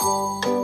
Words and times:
Hallo, 0.00 0.62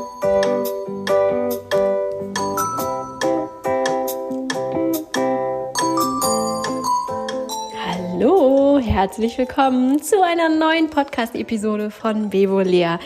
herzlich 8.78 9.36
willkommen 9.36 10.00
zu 10.02 10.22
einer 10.22 10.48
neuen 10.48 10.88
Podcast-Episode 10.88 11.90
von 11.90 12.30
Bevo 12.30 12.60
Lea 12.60 12.96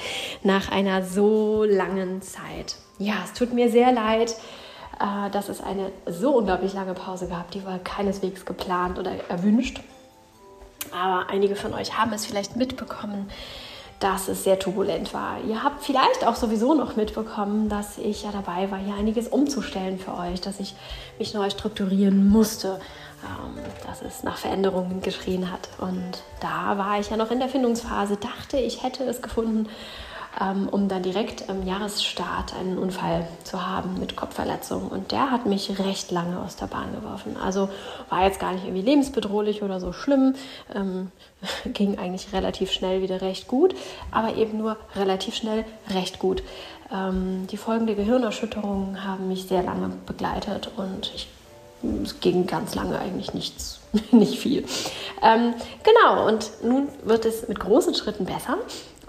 nach 0.45 0.71
einer 0.71 1.03
so 1.03 1.65
langen 1.65 2.23
Zeit. 2.23 2.77
Ja, 2.99 3.15
es 3.25 3.33
tut 3.33 3.53
mir 3.53 3.69
sehr 3.69 3.91
leid, 3.91 4.37
äh, 5.01 5.31
dass 5.31 5.49
es 5.49 5.61
eine 5.61 5.91
so 6.07 6.37
unglaublich 6.37 6.75
lange 6.75 6.95
Pause 6.95 7.27
gab. 7.27 7.51
Die 7.51 7.65
war 7.65 7.81
keineswegs 7.81 8.45
geplant 8.45 9.01
oder 9.01 9.11
erwünscht. 9.29 9.81
Aber 10.93 11.29
einige 11.29 11.57
von 11.57 11.75
euch 11.75 11.99
haben 11.99 12.13
es 12.13 12.25
vielleicht 12.25 12.55
mitbekommen, 12.55 13.29
dass 14.01 14.29
es 14.29 14.45
sehr 14.45 14.59
turbulent 14.59 15.13
war. 15.13 15.37
Ihr 15.47 15.63
habt 15.63 15.85
vielleicht 15.85 16.27
auch 16.27 16.35
sowieso 16.35 16.75
noch 16.75 16.97
mitbekommen, 16.97 17.69
dass 17.69 17.99
ich 17.99 18.23
ja 18.23 18.33
dabei 18.33 18.71
war, 18.71 18.79
hier 18.79 18.95
einiges 18.95 19.29
umzustellen 19.29 19.99
für 19.99 20.15
euch, 20.15 20.41
dass 20.41 20.59
ich 20.59 20.75
mich 21.19 21.35
neu 21.35 21.51
strukturieren 21.51 22.29
musste, 22.29 22.81
ähm, 23.23 23.63
dass 23.87 24.01
es 24.01 24.23
nach 24.23 24.39
Veränderungen 24.39 25.03
geschrien 25.03 25.53
hat. 25.53 25.69
Und 25.79 26.23
da 26.41 26.79
war 26.79 26.99
ich 26.99 27.11
ja 27.11 27.19
noch 27.19 27.31
in 27.31 27.41
der 27.41 27.51
Findungsphase, 27.51 28.17
dachte, 28.17 28.57
ich 28.57 28.83
hätte 28.83 29.05
es 29.05 29.21
gefunden 29.21 29.69
um 30.71 30.89
dann 30.89 31.03
direkt 31.03 31.49
im 31.49 31.67
Jahresstart 31.67 32.55
einen 32.55 32.79
Unfall 32.79 33.27
zu 33.45 33.67
haben 33.67 33.99
mit 33.99 34.17
Kopfverletzung. 34.17 34.89
Und 34.89 35.13
der 35.13 35.31
hat 35.31 35.47
mich 35.47 35.79
recht 35.79 36.11
lange 36.11 36.41
aus 36.41 36.57
der 36.57 36.67
Bahn 36.67 36.93
geworfen. 36.95 37.37
Also 37.37 37.69
war 38.09 38.25
jetzt 38.25 38.41
gar 38.41 38.53
nicht 38.53 38.65
irgendwie 38.65 38.83
lebensbedrohlich 38.83 39.63
oder 39.63 39.81
so 39.81 39.93
schlimm. 39.93 40.35
Ähm, 40.75 41.11
ging 41.73 41.99
eigentlich 41.99 42.33
relativ 42.33 42.71
schnell 42.71 43.03
wieder 43.03 43.21
recht 43.21 43.49
gut, 43.49 43.75
aber 44.11 44.37
eben 44.37 44.59
nur 44.59 44.77
relativ 44.95 45.35
schnell 45.35 45.65
recht 45.89 46.19
gut. 46.19 46.43
Ähm, 46.93 47.47
die 47.51 47.57
Folgen 47.57 47.87
der 47.87 47.97
Gehirnerschütterung 47.97 49.05
haben 49.05 49.29
mich 49.29 49.45
sehr 49.45 49.63
lange 49.63 49.91
begleitet 50.07 50.71
und 50.77 51.13
ich 51.15 51.29
es 52.05 52.21
ging 52.21 52.47
ganz 52.47 52.75
lange 52.75 52.99
eigentlich 52.99 53.33
nichts, 53.33 53.81
nicht 54.11 54.39
viel. 54.39 54.65
Ähm, 55.23 55.55
genau, 55.83 56.27
und 56.29 56.51
nun 56.63 56.89
wird 57.05 57.25
es 57.25 57.49
mit 57.49 57.59
großen 57.59 57.95
Schritten 57.95 58.27
besser. 58.27 58.59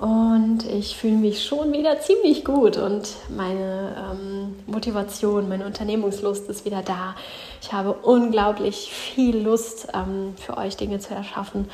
Und 0.02 0.66
ich 0.66 0.98
fühle 0.98 1.18
mich 1.18 1.46
schon 1.46 1.72
wieder 1.74 2.00
ziemlich 2.00 2.44
gut 2.44 2.76
und 2.76 3.08
meine 3.30 3.96
ähm, 4.12 4.56
Motivation, 4.66 5.48
meine 5.48 5.64
Unternehmungslust 5.64 6.50
ist 6.50 6.66
wieder 6.66 6.82
da. 6.82 7.16
Ich 7.62 7.72
habe 7.72 7.94
unglaublich 7.94 8.92
viel 8.92 9.38
Lust, 9.38 9.90
ähm, 9.94 10.34
für 10.38 10.58
euch 10.58 10.76
Dinge 10.76 10.98
zu 10.98 11.14
erschaffen 11.14 11.70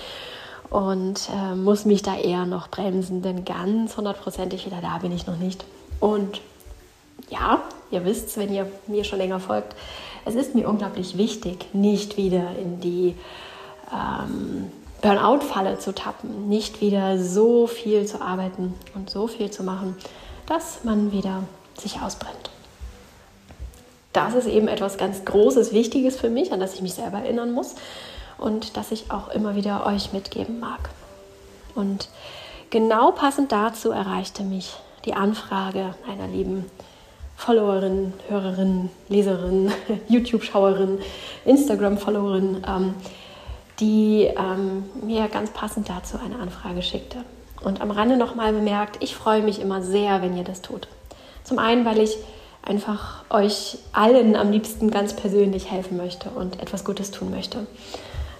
und 0.69 1.29
äh, 1.33 1.55
muss 1.55 1.85
mich 1.85 2.01
da 2.01 2.17
eher 2.17 2.45
noch 2.45 2.67
bremsen, 2.67 3.21
denn 3.21 3.45
ganz 3.45 3.95
hundertprozentig 3.95 4.65
wieder 4.65 4.81
da 4.81 4.97
bin 4.97 5.13
ich 5.13 5.25
noch 5.25 5.37
nicht. 5.37 5.63
Und 6.01 6.41
ja, 7.29 7.61
ihr 7.91 8.03
wisst 8.03 8.35
wenn 8.35 8.53
ihr 8.53 8.69
mir 8.87 9.05
schon 9.05 9.19
länger 9.19 9.39
folgt, 9.39 9.73
es 10.25 10.35
ist 10.35 10.53
mir 10.53 10.67
unglaublich 10.67 11.17
wichtig, 11.17 11.73
nicht 11.73 12.17
wieder 12.17 12.57
in 12.59 12.81
die 12.81 13.15
ähm, 13.89 14.69
Burnout-Falle 15.01 15.77
zu 15.79 15.93
tappen, 15.93 16.49
nicht 16.49 16.81
wieder 16.81 17.17
so 17.17 17.67
viel 17.67 18.05
zu 18.05 18.21
arbeiten 18.21 18.73
und 18.95 19.09
so 19.09 19.27
viel 19.27 19.51
zu 19.51 19.63
machen, 19.63 19.95
dass 20.47 20.83
man 20.83 21.11
wieder 21.11 21.43
sich 21.77 22.01
ausbrennt. 22.01 22.49
Das 24.13 24.33
ist 24.33 24.47
eben 24.47 24.67
etwas 24.67 24.97
ganz 24.97 25.25
Großes, 25.25 25.73
Wichtiges 25.73 26.17
für 26.17 26.29
mich, 26.29 26.51
an 26.51 26.59
das 26.59 26.73
ich 26.73 26.81
mich 26.81 26.95
selber 26.95 27.19
erinnern 27.19 27.51
muss 27.51 27.75
und 28.39 28.75
das 28.75 28.91
ich 28.91 29.11
auch 29.11 29.29
immer 29.29 29.55
wieder 29.55 29.85
euch 29.85 30.13
mitgeben 30.13 30.59
mag. 30.59 30.89
Und 31.75 32.09
genau 32.71 33.11
passend 33.11 33.51
dazu 33.51 33.91
erreichte 33.91 34.43
mich 34.43 34.77
die 35.05 35.13
Anfrage 35.13 35.93
einer 36.07 36.27
lieben 36.27 36.65
Followerin, 37.35 38.13
Hörerin, 38.27 38.89
Leserin, 39.09 39.71
YouTube-Schauerin, 40.09 40.97
Instagram-Followerin. 41.45 42.63
Ähm, 42.67 42.95
die 43.79 44.23
ähm, 44.23 44.85
mir 45.01 45.27
ganz 45.27 45.51
passend 45.51 45.89
dazu 45.89 46.17
eine 46.17 46.39
Anfrage 46.39 46.81
schickte. 46.81 47.19
Und 47.61 47.81
am 47.81 47.91
Rande 47.91 48.17
nochmal 48.17 48.53
bemerkt, 48.53 49.03
ich 49.03 49.15
freue 49.15 49.41
mich 49.41 49.59
immer 49.59 49.81
sehr, 49.81 50.21
wenn 50.21 50.37
ihr 50.37 50.43
das 50.43 50.61
tut. 50.61 50.87
Zum 51.43 51.59
einen, 51.59 51.85
weil 51.85 51.99
ich 51.99 52.17
einfach 52.61 53.23
euch 53.29 53.77
allen 53.93 54.35
am 54.35 54.51
liebsten 54.51 54.91
ganz 54.91 55.15
persönlich 55.15 55.71
helfen 55.71 55.97
möchte 55.97 56.29
und 56.29 56.61
etwas 56.61 56.83
Gutes 56.83 57.11
tun 57.11 57.31
möchte. 57.31 57.59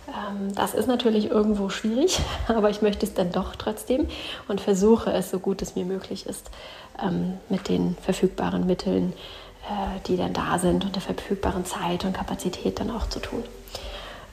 Ähm, 0.08 0.54
das 0.56 0.74
ist 0.74 0.88
natürlich 0.88 1.30
irgendwo 1.32 1.70
schwierig, 1.70 2.20
aber 2.48 2.70
ich 2.70 2.82
möchte 2.82 3.06
es 3.06 3.14
dann 3.14 3.32
doch 3.32 3.56
trotzdem 3.56 4.08
und 4.48 4.62
versuche 4.62 5.12
es 5.12 5.32
so 5.32 5.40
gut 5.40 5.62
es 5.62 5.76
mir 5.76 5.86
möglich 5.86 6.26
ist, 6.26 6.50
ähm, 7.02 7.38
mit 7.50 7.70
den 7.70 7.96
verfügbaren 8.02 8.66
Mitteln, 8.66 9.14
äh, 9.64 10.00
die 10.08 10.18
dann 10.18 10.34
da 10.34 10.60
sind 10.60 10.86
und 10.86 10.96
der 10.96 11.02
verfügbaren 11.02 11.66
Zeit 11.66 12.06
und 12.06 12.14
Kapazität 12.14 12.80
dann 12.80 12.92
auch 12.92 13.08
zu 13.10 13.20
tun. 13.20 13.44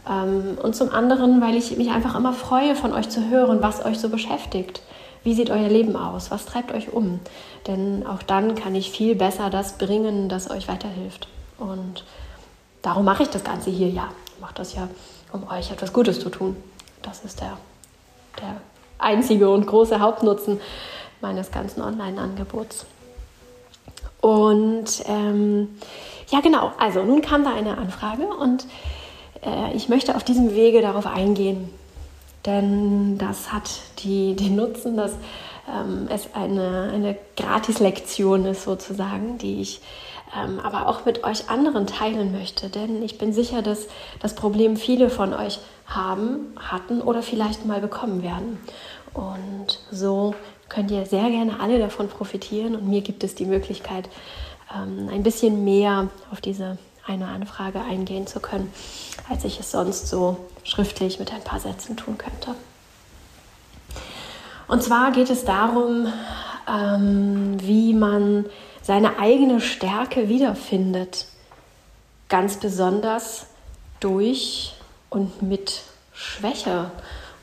Ähm, 0.08 0.58
und 0.62 0.74
zum 0.76 0.90
anderen, 0.90 1.40
weil 1.40 1.56
ich 1.56 1.76
mich 1.76 1.90
einfach 1.90 2.14
immer 2.14 2.32
freue, 2.32 2.74
von 2.74 2.92
euch 2.92 3.08
zu 3.08 3.28
hören, 3.28 3.62
was 3.62 3.84
euch 3.84 3.98
so 3.98 4.08
beschäftigt. 4.08 4.82
Wie 5.22 5.34
sieht 5.34 5.50
euer 5.50 5.68
Leben 5.68 5.96
aus? 5.96 6.30
Was 6.30 6.44
treibt 6.44 6.72
euch 6.72 6.92
um? 6.92 7.20
Denn 7.66 8.06
auch 8.06 8.22
dann 8.22 8.54
kann 8.54 8.74
ich 8.74 8.90
viel 8.90 9.14
besser 9.14 9.48
das 9.48 9.78
bringen, 9.78 10.28
das 10.28 10.50
euch 10.50 10.68
weiterhilft. 10.68 11.28
Und 11.58 12.04
darum 12.82 13.04
mache 13.04 13.22
ich 13.22 13.30
das 13.30 13.42
Ganze 13.42 13.70
hier 13.70 13.88
ja. 13.88 14.08
Ich 14.34 14.40
mache 14.40 14.54
das 14.54 14.74
ja, 14.74 14.88
um 15.32 15.48
euch 15.48 15.70
etwas 15.70 15.92
Gutes 15.92 16.20
zu 16.20 16.28
tun. 16.28 16.56
Das 17.00 17.24
ist 17.24 17.40
der, 17.40 17.56
der 18.40 18.56
einzige 18.98 19.48
und 19.48 19.66
große 19.66 20.00
Hauptnutzen 20.00 20.60
meines 21.22 21.50
ganzen 21.50 21.80
Online-Angebots. 21.80 22.84
Und 24.20 25.04
ähm, 25.06 25.68
ja, 26.28 26.40
genau. 26.40 26.72
Also 26.78 27.02
nun 27.02 27.22
kam 27.22 27.44
da 27.44 27.54
eine 27.54 27.78
Anfrage 27.78 28.26
und 28.26 28.66
äh, 29.44 29.74
ich 29.74 29.88
möchte 29.88 30.16
auf 30.16 30.24
diesem 30.24 30.54
Wege 30.54 30.82
darauf 30.82 31.06
eingehen, 31.06 31.70
denn 32.46 33.18
das 33.18 33.52
hat 33.52 33.70
die, 34.00 34.34
den 34.36 34.56
Nutzen, 34.56 34.96
dass 34.96 35.12
ähm, 35.68 36.08
es 36.10 36.34
eine, 36.34 36.90
eine 36.92 37.16
Gratis-Lektion 37.36 38.44
ist 38.46 38.64
sozusagen, 38.64 39.38
die 39.38 39.60
ich 39.60 39.80
ähm, 40.36 40.60
aber 40.60 40.88
auch 40.88 41.04
mit 41.04 41.24
euch 41.24 41.48
anderen 41.48 41.86
teilen 41.86 42.32
möchte. 42.32 42.68
Denn 42.68 43.02
ich 43.02 43.18
bin 43.18 43.32
sicher, 43.32 43.62
dass 43.62 43.86
das 44.20 44.34
Problem 44.34 44.76
viele 44.76 45.10
von 45.10 45.32
euch 45.32 45.60
haben, 45.86 46.54
hatten 46.58 47.00
oder 47.00 47.22
vielleicht 47.22 47.64
mal 47.66 47.80
bekommen 47.80 48.22
werden. 48.22 48.58
Und 49.12 49.80
so 49.90 50.34
könnt 50.68 50.90
ihr 50.90 51.06
sehr 51.06 51.30
gerne 51.30 51.60
alle 51.60 51.78
davon 51.78 52.08
profitieren 52.08 52.74
und 52.74 52.88
mir 52.88 53.00
gibt 53.00 53.22
es 53.22 53.34
die 53.34 53.44
Möglichkeit, 53.44 54.08
ähm, 54.74 55.08
ein 55.10 55.22
bisschen 55.22 55.64
mehr 55.64 56.08
auf 56.32 56.40
diese 56.40 56.78
eine 57.06 57.28
Anfrage 57.28 57.80
eingehen 57.80 58.26
zu 58.26 58.40
können, 58.40 58.72
als 59.28 59.44
ich 59.44 59.60
es 59.60 59.70
sonst 59.70 60.08
so 60.08 60.36
schriftlich 60.64 61.18
mit 61.18 61.32
ein 61.32 61.42
paar 61.42 61.60
Sätzen 61.60 61.96
tun 61.96 62.18
könnte. 62.18 62.54
Und 64.66 64.82
zwar 64.82 65.12
geht 65.12 65.30
es 65.30 65.44
darum, 65.44 66.12
ähm, 66.68 67.56
wie 67.60 67.92
man 67.92 68.46
seine 68.82 69.18
eigene 69.18 69.60
Stärke 69.60 70.28
wiederfindet, 70.28 71.26
ganz 72.28 72.58
besonders 72.58 73.46
durch 74.00 74.74
und 75.10 75.42
mit 75.42 75.82
Schwäche 76.12 76.90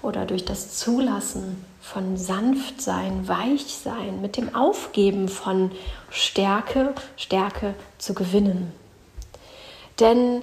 oder 0.01 0.25
durch 0.25 0.45
das 0.45 0.77
Zulassen 0.77 1.65
von 1.81 2.17
Sanftsein, 2.17 3.27
Weichsein, 3.27 4.21
mit 4.21 4.37
dem 4.37 4.55
Aufgeben 4.55 5.29
von 5.29 5.71
Stärke, 6.09 6.93
Stärke 7.17 7.73
zu 7.97 8.13
gewinnen. 8.13 8.71
Denn 9.99 10.41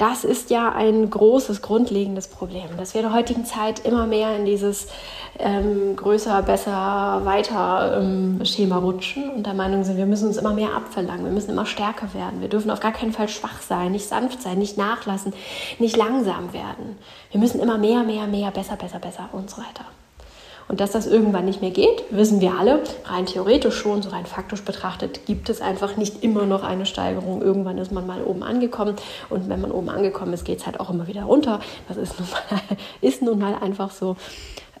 das 0.00 0.24
ist 0.24 0.48
ja 0.48 0.72
ein 0.72 1.10
großes, 1.10 1.60
grundlegendes 1.60 2.28
Problem, 2.28 2.76
dass 2.78 2.94
wir 2.94 3.02
in 3.02 3.08
der 3.08 3.14
heutigen 3.14 3.44
Zeit 3.44 3.80
immer 3.80 4.06
mehr 4.06 4.34
in 4.34 4.46
dieses 4.46 4.88
ähm, 5.38 5.94
größer, 5.94 6.40
besser, 6.42 7.20
weiter 7.24 8.00
ähm, 8.00 8.40
Schema 8.44 8.78
rutschen 8.78 9.28
und 9.30 9.44
der 9.44 9.52
Meinung 9.52 9.84
sind, 9.84 9.98
wir 9.98 10.06
müssen 10.06 10.28
uns 10.28 10.38
immer 10.38 10.54
mehr 10.54 10.74
abverlangen, 10.74 11.26
wir 11.26 11.32
müssen 11.32 11.50
immer 11.50 11.66
stärker 11.66 12.14
werden, 12.14 12.40
wir 12.40 12.48
dürfen 12.48 12.70
auf 12.70 12.80
gar 12.80 12.92
keinen 12.92 13.12
Fall 13.12 13.28
schwach 13.28 13.60
sein, 13.60 13.92
nicht 13.92 14.08
sanft 14.08 14.40
sein, 14.40 14.58
nicht 14.58 14.78
nachlassen, 14.78 15.34
nicht 15.78 15.96
langsam 15.98 16.54
werden. 16.54 16.96
Wir 17.30 17.38
müssen 17.40 17.60
immer 17.60 17.76
mehr, 17.76 18.02
mehr, 18.02 18.26
mehr, 18.26 18.50
besser, 18.50 18.76
besser, 18.76 19.00
besser 19.00 19.28
und 19.32 19.50
so 19.50 19.58
weiter. 19.58 19.84
Und 20.70 20.78
dass 20.78 20.92
das 20.92 21.08
irgendwann 21.08 21.46
nicht 21.46 21.60
mehr 21.62 21.72
geht, 21.72 22.04
wissen 22.10 22.40
wir 22.40 22.54
alle. 22.56 22.84
Rein 23.04 23.26
theoretisch 23.26 23.74
schon, 23.74 24.02
so 24.02 24.10
rein 24.10 24.24
faktisch 24.24 24.62
betrachtet, 24.62 25.26
gibt 25.26 25.48
es 25.48 25.60
einfach 25.60 25.96
nicht 25.96 26.22
immer 26.22 26.46
noch 26.46 26.62
eine 26.62 26.86
Steigerung. 26.86 27.42
Irgendwann 27.42 27.76
ist 27.76 27.90
man 27.90 28.06
mal 28.06 28.22
oben 28.22 28.44
angekommen. 28.44 28.94
Und 29.30 29.48
wenn 29.48 29.60
man 29.60 29.72
oben 29.72 29.88
angekommen 29.88 30.32
ist, 30.32 30.44
geht 30.44 30.60
es 30.60 30.66
halt 30.66 30.78
auch 30.78 30.88
immer 30.88 31.08
wieder 31.08 31.24
runter. 31.24 31.58
Das 31.88 31.96
ist 31.96 32.20
nun 32.20 32.28
mal, 32.30 32.60
ist 33.00 33.20
nun 33.20 33.40
mal 33.40 33.56
einfach 33.60 33.90
so. 33.90 34.14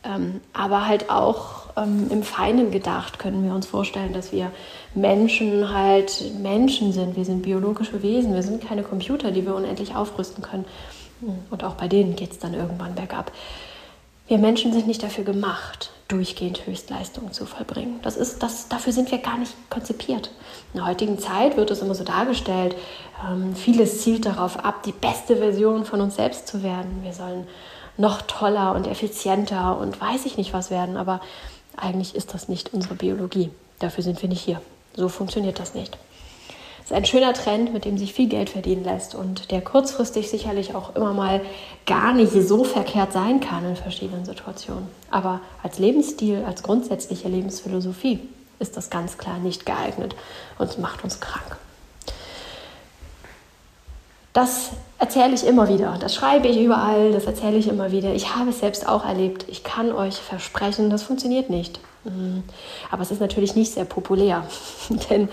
Ähm, 0.04 0.40
aber 0.52 0.86
halt 0.86 1.10
auch 1.10 1.76
ähm, 1.76 2.06
im 2.08 2.22
Feinen 2.22 2.70
gedacht 2.70 3.18
können 3.18 3.44
wir 3.44 3.52
uns 3.52 3.66
vorstellen, 3.66 4.12
dass 4.12 4.30
wir 4.30 4.52
Menschen 4.94 5.74
halt 5.74 6.22
Menschen 6.40 6.92
sind. 6.92 7.16
Wir 7.16 7.24
sind 7.24 7.42
biologische 7.42 8.00
Wesen. 8.00 8.32
Wir 8.32 8.44
sind 8.44 8.64
keine 8.64 8.84
Computer, 8.84 9.32
die 9.32 9.44
wir 9.44 9.56
unendlich 9.56 9.96
aufrüsten 9.96 10.44
können. 10.44 10.66
Und 11.50 11.64
auch 11.64 11.74
bei 11.74 11.88
denen 11.88 12.14
geht 12.14 12.30
es 12.30 12.38
dann 12.38 12.54
irgendwann 12.54 12.94
bergab. 12.94 13.32
Wir 14.30 14.38
Menschen 14.38 14.72
sind 14.72 14.86
nicht 14.86 15.02
dafür 15.02 15.24
gemacht, 15.24 15.90
durchgehend 16.06 16.64
Höchstleistungen 16.64 17.32
zu 17.32 17.46
vollbringen. 17.46 17.98
Das 18.02 18.16
ist, 18.16 18.40
das, 18.44 18.68
dafür 18.68 18.92
sind 18.92 19.10
wir 19.10 19.18
gar 19.18 19.36
nicht 19.36 19.52
konzipiert. 19.70 20.30
In 20.72 20.78
der 20.78 20.86
heutigen 20.86 21.18
Zeit 21.18 21.56
wird 21.56 21.72
es 21.72 21.80
immer 21.80 21.96
so 21.96 22.04
dargestellt, 22.04 22.76
ähm, 23.28 23.56
vieles 23.56 24.02
zielt 24.02 24.26
darauf 24.26 24.64
ab, 24.64 24.84
die 24.84 24.92
beste 24.92 25.38
Version 25.38 25.84
von 25.84 26.00
uns 26.00 26.14
selbst 26.14 26.46
zu 26.46 26.62
werden. 26.62 27.00
Wir 27.02 27.12
sollen 27.12 27.48
noch 27.96 28.22
toller 28.22 28.76
und 28.76 28.86
effizienter 28.86 29.76
und 29.76 30.00
weiß 30.00 30.24
ich 30.26 30.36
nicht 30.36 30.52
was 30.52 30.70
werden, 30.70 30.96
aber 30.96 31.20
eigentlich 31.76 32.14
ist 32.14 32.32
das 32.32 32.48
nicht 32.48 32.72
unsere 32.72 32.94
Biologie. 32.94 33.50
Dafür 33.80 34.04
sind 34.04 34.22
wir 34.22 34.28
nicht 34.28 34.42
hier. 34.42 34.62
So 34.94 35.08
funktioniert 35.08 35.58
das 35.58 35.74
nicht 35.74 35.98
ist 36.90 36.96
ein 36.96 37.04
schöner 37.04 37.32
Trend, 37.34 37.72
mit 37.72 37.84
dem 37.84 37.98
sich 37.98 38.12
viel 38.12 38.28
Geld 38.28 38.50
verdienen 38.50 38.82
lässt 38.82 39.14
und 39.14 39.52
der 39.52 39.60
kurzfristig 39.60 40.28
sicherlich 40.28 40.74
auch 40.74 40.96
immer 40.96 41.12
mal 41.12 41.40
gar 41.86 42.12
nicht 42.12 42.32
so 42.32 42.64
verkehrt 42.64 43.12
sein 43.12 43.38
kann 43.38 43.64
in 43.64 43.76
verschiedenen 43.76 44.24
Situationen. 44.24 44.88
Aber 45.08 45.40
als 45.62 45.78
Lebensstil, 45.78 46.44
als 46.44 46.64
grundsätzliche 46.64 47.28
Lebensphilosophie 47.28 48.18
ist 48.58 48.76
das 48.76 48.90
ganz 48.90 49.18
klar 49.18 49.38
nicht 49.38 49.66
geeignet 49.66 50.16
und 50.58 50.80
macht 50.80 51.04
uns 51.04 51.20
krank. 51.20 51.58
Das 54.32 54.70
erzähle 54.98 55.34
ich 55.34 55.46
immer 55.46 55.68
wieder, 55.68 55.96
das 56.00 56.12
schreibe 56.12 56.48
ich 56.48 56.60
überall, 56.60 57.12
das 57.12 57.24
erzähle 57.24 57.56
ich 57.56 57.68
immer 57.68 57.92
wieder. 57.92 58.14
Ich 58.14 58.34
habe 58.34 58.50
es 58.50 58.58
selbst 58.58 58.88
auch 58.88 59.04
erlebt. 59.04 59.44
Ich 59.48 59.62
kann 59.62 59.92
euch 59.92 60.16
versprechen, 60.16 60.90
das 60.90 61.04
funktioniert 61.04 61.50
nicht. 61.50 61.78
Mhm. 62.02 62.42
Aber 62.90 63.02
es 63.02 63.12
ist 63.12 63.20
natürlich 63.20 63.54
nicht 63.54 63.74
sehr 63.74 63.84
populär, 63.84 64.44
denn 65.10 65.28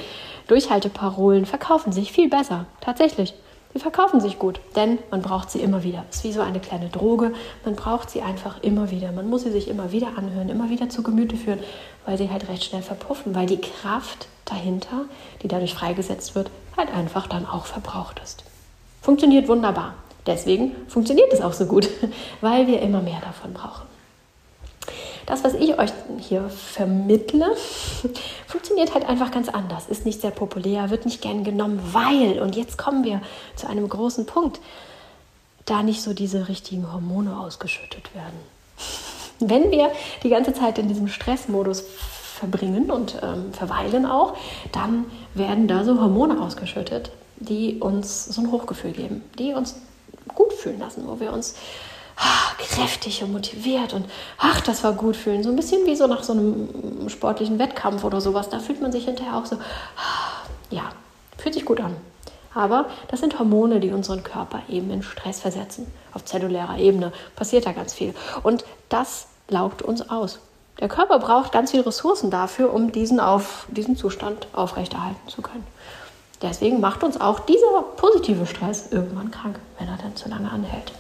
Durchhalteparolen 0.47 1.45
verkaufen 1.45 1.91
sich 1.91 2.11
viel 2.11 2.29
besser. 2.29 2.65
Tatsächlich. 2.81 3.33
Sie 3.73 3.79
verkaufen 3.79 4.21
sich 4.21 4.39
gut, 4.39 4.59
denn 4.75 4.97
man 5.11 5.21
braucht 5.21 5.51
sie 5.51 5.59
immer 5.59 5.83
wieder. 5.83 6.05
Es 6.09 6.17
ist 6.17 6.23
wie 6.23 6.31
so 6.31 6.41
eine 6.41 6.59
kleine 6.59 6.89
Droge. 6.89 7.33
Man 7.65 7.75
braucht 7.75 8.09
sie 8.09 8.21
einfach 8.21 8.63
immer 8.63 8.89
wieder. 8.89 9.11
Man 9.11 9.29
muss 9.29 9.44
sie 9.44 9.51
sich 9.51 9.67
immer 9.67 9.91
wieder 9.91 10.17
anhören, 10.17 10.49
immer 10.49 10.69
wieder 10.69 10.89
zu 10.89 11.03
Gemüte 11.03 11.35
führen, 11.35 11.59
weil 12.05 12.17
sie 12.17 12.29
halt 12.29 12.47
recht 12.47 12.63
schnell 12.63 12.81
verpuffen, 12.81 13.35
weil 13.35 13.45
die 13.45 13.61
Kraft 13.61 14.27
dahinter, 14.45 15.05
die 15.44 15.47
dadurch 15.47 15.73
freigesetzt 15.73 16.33
wird, 16.33 16.49
halt 16.75 16.94
einfach 16.94 17.27
dann 17.27 17.45
auch 17.45 17.65
verbraucht 17.65 18.21
ist. 18.23 18.44
Funktioniert 19.01 19.47
wunderbar. 19.47 19.95
Deswegen 20.25 20.75
funktioniert 20.88 21.31
es 21.31 21.41
auch 21.41 21.53
so 21.53 21.65
gut, 21.65 21.89
weil 22.41 22.67
wir 22.67 22.81
immer 22.81 23.01
mehr 23.01 23.21
davon 23.21 23.53
brauchen. 23.53 23.96
Das, 25.27 25.44
was 25.44 25.53
ich 25.56 25.77
euch 25.77 25.91
hier 26.19 26.50
vermittle, 26.50 27.53
funktioniert 28.47 28.94
halt 28.94 29.07
einfach 29.07 29.29
ganz 29.29 29.50
anders, 29.50 29.88
ist 29.88 30.06
nicht 30.06 30.21
sehr 30.21 30.31
populär, 30.31 30.89
wird 30.89 31.03
nicht 31.06 31.21
gern 31.21 31.44
genommen, 31.44 31.81
weil, 31.91 32.41
und 32.41 32.56
jetzt 32.56 32.77
kommen 32.77 33.03
wir 33.03 33.21
zu 33.57 33.68
einem 33.68 33.88
großen 33.89 34.25
Punkt, 34.25 34.62
da 35.65 35.83
nicht 35.83 36.01
so 36.01 36.13
diese 36.13 36.47
richtigen 36.47 36.94
Hormone 36.94 37.38
ausgeschüttet 37.38 38.15
werden. 38.15 38.39
Wenn 39.39 39.69
wir 39.69 39.91
die 40.24 40.29
ganze 40.29 40.53
Zeit 40.53 40.79
in 40.79 40.88
diesem 40.88 41.09
Stressmodus 41.09 41.83
verbringen 42.39 42.89
und 42.89 43.18
ähm, 43.21 43.51
verweilen 43.51 44.06
auch, 44.06 44.38
dann 44.71 45.07
werden 45.33 45.68
da 45.68 45.83
so 45.83 46.00
Hormone 46.00 46.41
ausgeschüttet, 46.41 47.12
die 47.35 47.80
uns 47.81 48.25
so 48.25 48.41
ein 48.41 48.50
Hochgefühl 48.50 48.94
geben, 48.94 49.23
die 49.38 49.53
uns 49.53 49.75
gut 50.33 50.53
fühlen 50.53 50.80
lassen, 50.80 51.03
wo 51.06 51.19
wir 51.19 51.33
uns 51.33 51.56
kräftig 52.78 53.24
und 53.24 53.31
motiviert 53.31 53.94
und 53.94 54.06
ach, 54.38 54.62
das 54.62 54.84
war 54.84 54.94
gut 54.94 55.16
fühlen. 55.16 55.44
So 55.44 55.50
ein 55.50 55.56
bisschen 55.56 55.86
wie 55.86 55.96
so 55.96 56.08
nach 56.08 56.24
so 56.24 56.34
einem 56.34 57.10
sportlichen 57.10 57.60
Wettkampf 57.60 58.04
oder 58.04 58.22
sowas. 58.22 58.50
Da 58.50 58.60
fühlt 58.60 58.81
man 58.81 58.92
sich 58.92 59.06
hinterher 59.06 59.36
auch 59.36 59.46
so, 59.46 59.58
ja, 60.69 60.84
fühlt 61.38 61.54
sich 61.54 61.66
gut 61.66 61.80
an. 61.80 61.96
Aber 62.54 62.86
das 63.10 63.19
sind 63.19 63.38
Hormone, 63.38 63.80
die 63.80 63.92
unseren 63.92 64.24
Körper 64.24 64.62
eben 64.68 64.90
in 64.90 65.04
Stress 65.04 65.40
versetzen. 65.40 65.92
Auf 66.14 66.25
zellulärer 66.25 66.78
Ebene 66.80 67.12
passiert 67.36 67.66
da 67.66 67.72
ganz 67.72 67.94
viel. 67.94 68.16
Und 68.42 68.66
das 68.90 69.28
laugt 69.48 69.81
uns 69.81 70.10
aus. 70.10 70.40
Der 70.80 70.88
Körper 70.88 71.19
braucht 71.19 71.52
ganz 71.52 71.72
viele 71.72 71.86
Ressourcen 71.86 72.30
dafür, 72.30 72.74
um 72.74 72.92
diesen, 72.92 73.19
auf, 73.19 73.68
diesen 73.69 73.96
Zustand 73.96 74.48
aufrechterhalten 74.54 75.28
zu 75.28 75.42
können. 75.42 75.66
Deswegen 76.42 76.80
macht 76.80 77.04
uns 77.04 77.19
auch 77.19 77.40
dieser 77.40 77.81
positive 77.96 78.46
Stress 78.46 78.92
irgendwann 78.92 79.31
krank, 79.31 79.60
wenn 79.80 79.88
er 79.88 79.98
dann 79.98 80.16
zu 80.16 80.30
lange 80.30 80.52
anhält. 80.52 80.92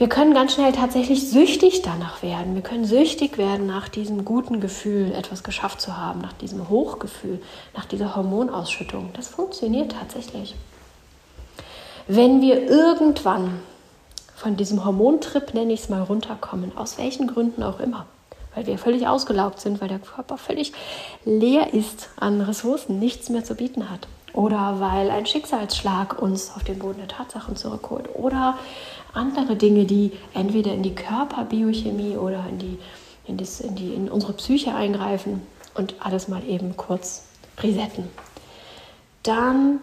Wir 0.00 0.08
können 0.08 0.32
ganz 0.32 0.54
schnell 0.54 0.72
tatsächlich 0.72 1.28
süchtig 1.28 1.82
danach 1.82 2.22
werden. 2.22 2.54
Wir 2.54 2.62
können 2.62 2.86
süchtig 2.86 3.36
werden 3.36 3.66
nach 3.66 3.86
diesem 3.86 4.24
guten 4.24 4.58
Gefühl, 4.58 5.12
etwas 5.12 5.42
geschafft 5.42 5.82
zu 5.82 5.98
haben, 5.98 6.22
nach 6.22 6.32
diesem 6.32 6.70
Hochgefühl, 6.70 7.38
nach 7.76 7.84
dieser 7.84 8.16
Hormonausschüttung. 8.16 9.10
Das 9.12 9.28
funktioniert 9.28 9.92
tatsächlich. 9.92 10.54
Wenn 12.08 12.40
wir 12.40 12.66
irgendwann 12.66 13.60
von 14.36 14.56
diesem 14.56 14.86
Hormontrip, 14.86 15.52
nenne 15.52 15.74
ich 15.74 15.80
es 15.80 15.88
mal, 15.90 16.00
runterkommen, 16.00 16.74
aus 16.78 16.96
welchen 16.96 17.26
Gründen 17.26 17.62
auch 17.62 17.78
immer, 17.78 18.06
weil 18.54 18.66
wir 18.66 18.78
völlig 18.78 19.06
ausgelaugt 19.06 19.60
sind, 19.60 19.82
weil 19.82 19.88
der 19.88 19.98
Körper 19.98 20.38
völlig 20.38 20.72
leer 21.26 21.74
ist 21.74 22.08
an 22.18 22.40
Ressourcen, 22.40 23.00
nichts 23.00 23.28
mehr 23.28 23.44
zu 23.44 23.54
bieten 23.54 23.90
hat. 23.90 24.08
Oder 24.32 24.76
weil 24.78 25.10
ein 25.10 25.26
Schicksalsschlag 25.26 26.22
uns 26.22 26.52
auf 26.54 26.62
den 26.62 26.78
Boden 26.78 26.98
der 26.98 27.08
Tatsachen 27.08 27.56
zurückholt. 27.56 28.08
Oder 28.14 28.56
andere 29.12 29.56
Dinge, 29.56 29.84
die 29.84 30.12
entweder 30.34 30.72
in 30.72 30.82
die 30.82 30.94
Körperbiochemie 30.94 32.16
oder 32.16 32.44
in, 32.48 32.58
die, 32.58 32.78
in, 33.26 33.36
das, 33.36 33.60
in, 33.60 33.74
die, 33.74 33.94
in 33.94 34.08
unsere 34.08 34.32
Psyche 34.32 34.74
eingreifen 34.74 35.42
und 35.74 35.94
alles 36.00 36.28
mal 36.28 36.42
eben 36.46 36.76
kurz 36.76 37.24
resetten. 37.62 38.04
Dann 39.22 39.80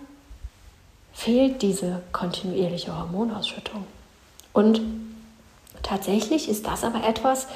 fehlt 1.13 1.62
diese 1.62 2.01
kontinuierliche 2.12 2.97
Hormonausschüttung. 2.97 3.85
Und 4.53 4.81
tatsächlich 5.83 6.50
ist 6.50 6.68
das 6.68 6.83
aber 6.83 7.07
etwas, 7.07 7.47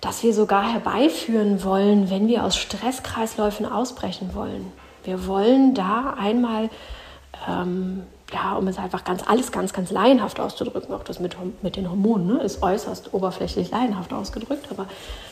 das 0.00 0.22
wir 0.22 0.34
sogar 0.34 0.70
herbeiführen 0.72 1.64
wollen, 1.64 2.10
wenn 2.10 2.28
wir 2.28 2.44
aus 2.44 2.56
Stresskreisläufen 2.56 3.66
ausbrechen 3.66 4.34
wollen. 4.34 4.72
Wir 5.04 5.26
wollen 5.26 5.74
da 5.74 6.14
einmal 6.18 6.70
ähm, 7.48 8.02
ja, 8.32 8.54
um 8.56 8.66
es 8.68 8.78
einfach 8.78 9.04
ganz 9.04 9.22
alles 9.26 9.52
ganz, 9.52 9.72
ganz 9.72 9.90
laienhaft 9.90 10.40
auszudrücken, 10.40 10.94
auch 10.94 11.04
das 11.04 11.20
mit, 11.20 11.36
mit 11.62 11.76
den 11.76 11.88
Hormonen 11.88 12.26
ne, 12.26 12.42
ist 12.42 12.62
äußerst 12.62 13.14
oberflächlich 13.14 13.70
laienhaft 13.70 14.12
ausgedrückt, 14.12 14.66
aber 14.70 14.86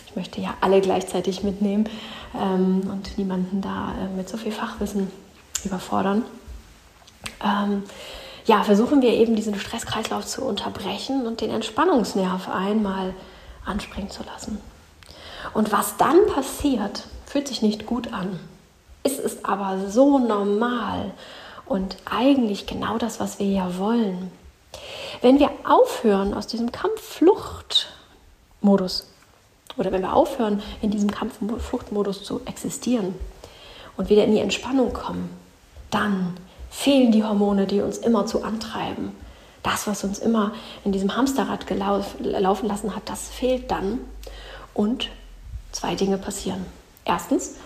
ich 0.06 0.14
möchte 0.14 0.40
ja 0.40 0.54
alle 0.60 0.80
gleichzeitig 0.80 1.42
mitnehmen 1.42 1.88
ähm, 2.40 2.88
und 2.90 3.18
niemanden 3.18 3.60
da 3.60 3.92
äh, 4.00 4.16
mit 4.16 4.28
so 4.28 4.36
viel 4.36 4.52
Fachwissen 4.52 5.10
überfordern. 5.64 6.22
Ähm, 7.42 7.82
ja, 8.46 8.62
versuchen 8.62 9.02
wir 9.02 9.10
eben 9.10 9.34
diesen 9.34 9.58
Stresskreislauf 9.58 10.26
zu 10.26 10.44
unterbrechen 10.44 11.26
und 11.26 11.40
den 11.40 11.50
Entspannungsnerv 11.50 12.48
einmal 12.48 13.14
anspringen 13.64 14.10
zu 14.10 14.22
lassen. 14.22 14.60
Und 15.52 15.72
was 15.72 15.96
dann 15.96 16.26
passiert, 16.26 17.04
fühlt 17.26 17.48
sich 17.48 17.62
nicht 17.62 17.86
gut 17.86 18.12
an. 18.12 18.38
Es 19.02 19.18
ist 19.18 19.44
aber 19.46 19.88
so 19.88 20.18
normal 20.18 21.12
und 21.66 21.96
eigentlich 22.04 22.66
genau 22.66 22.98
das, 22.98 23.20
was 23.20 23.38
wir 23.38 23.46
ja 23.46 23.78
wollen. 23.78 24.30
Wenn 25.22 25.38
wir 25.38 25.50
aufhören 25.64 26.34
aus 26.34 26.46
diesem 26.46 26.72
Kampffluchtmodus 26.72 29.06
oder 29.76 29.92
wenn 29.92 30.02
wir 30.02 30.14
aufhören, 30.14 30.62
in 30.82 30.90
diesem 30.90 31.10
Kampffluchtmodus 31.10 32.22
zu 32.22 32.42
existieren 32.44 33.14
und 33.96 34.10
wieder 34.10 34.24
in 34.24 34.32
die 34.32 34.40
Entspannung 34.40 34.92
kommen, 34.92 35.30
dann 35.90 36.36
fehlen 36.70 37.12
die 37.12 37.24
Hormone, 37.24 37.66
die 37.66 37.80
uns 37.80 37.96
immer 37.98 38.26
zu 38.26 38.42
antreiben. 38.42 39.12
Das, 39.62 39.86
was 39.86 40.04
uns 40.04 40.18
immer 40.18 40.52
in 40.84 40.92
diesem 40.92 41.16
Hamsterrad 41.16 41.64
laufen 41.70 42.68
lassen 42.68 42.94
hat, 42.94 43.08
das 43.08 43.30
fehlt 43.30 43.70
dann. 43.70 44.00
Und 44.74 45.08
zwei 45.72 45.94
Dinge 45.94 46.18
passieren. 46.18 46.66
Erstens, 47.04 47.56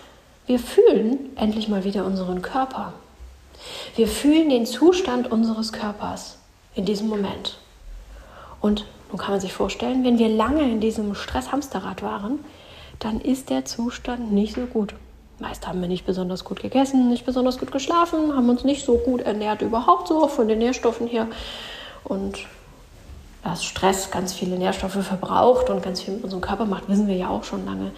wir 0.46 0.58
fühlen 0.58 1.36
endlich 1.36 1.68
mal 1.68 1.84
wieder 1.84 2.04
unseren 2.04 2.42
Körper. 2.42 2.92
Wir 3.96 4.08
fühlen 4.08 4.48
den 4.48 4.66
Zustand 4.66 5.30
unseres 5.30 5.72
Körpers 5.72 6.38
in 6.74 6.84
diesem 6.84 7.08
Moment. 7.08 7.58
Und 8.60 8.86
nun 9.10 9.18
kann 9.18 9.30
man 9.30 9.40
sich 9.40 9.52
vorstellen, 9.52 10.04
wenn 10.04 10.18
wir 10.18 10.28
lange 10.28 10.62
in 10.62 10.80
diesem 10.80 11.14
Stress-Hamsterrad 11.14 12.02
waren, 12.02 12.44
dann 12.98 13.20
ist 13.20 13.50
der 13.50 13.64
Zustand 13.64 14.32
nicht 14.32 14.54
so 14.54 14.62
gut. 14.62 14.94
Meist 15.38 15.66
haben 15.68 15.80
wir 15.80 15.88
nicht 15.88 16.04
besonders 16.04 16.44
gut 16.44 16.60
gegessen, 16.60 17.08
nicht 17.08 17.24
besonders 17.24 17.58
gut 17.58 17.70
geschlafen, 17.70 18.34
haben 18.34 18.48
uns 18.50 18.64
nicht 18.64 18.84
so 18.84 18.96
gut 18.98 19.20
ernährt 19.20 19.62
überhaupt 19.62 20.08
so 20.08 20.26
von 20.26 20.48
den 20.48 20.58
Nährstoffen 20.58 21.06
her. 21.06 21.28
Und 22.04 22.38
dass 23.44 23.64
Stress 23.64 24.10
ganz 24.10 24.34
viele 24.34 24.58
Nährstoffe 24.58 25.04
verbraucht 25.04 25.70
und 25.70 25.82
ganz 25.82 26.02
viel 26.02 26.14
mit 26.14 26.24
unserem 26.24 26.42
Körper 26.42 26.64
macht, 26.64 26.88
wissen 26.88 27.06
wir 27.06 27.16
ja 27.16 27.28
auch 27.28 27.44
schon 27.44 27.64
lange. 27.64 27.92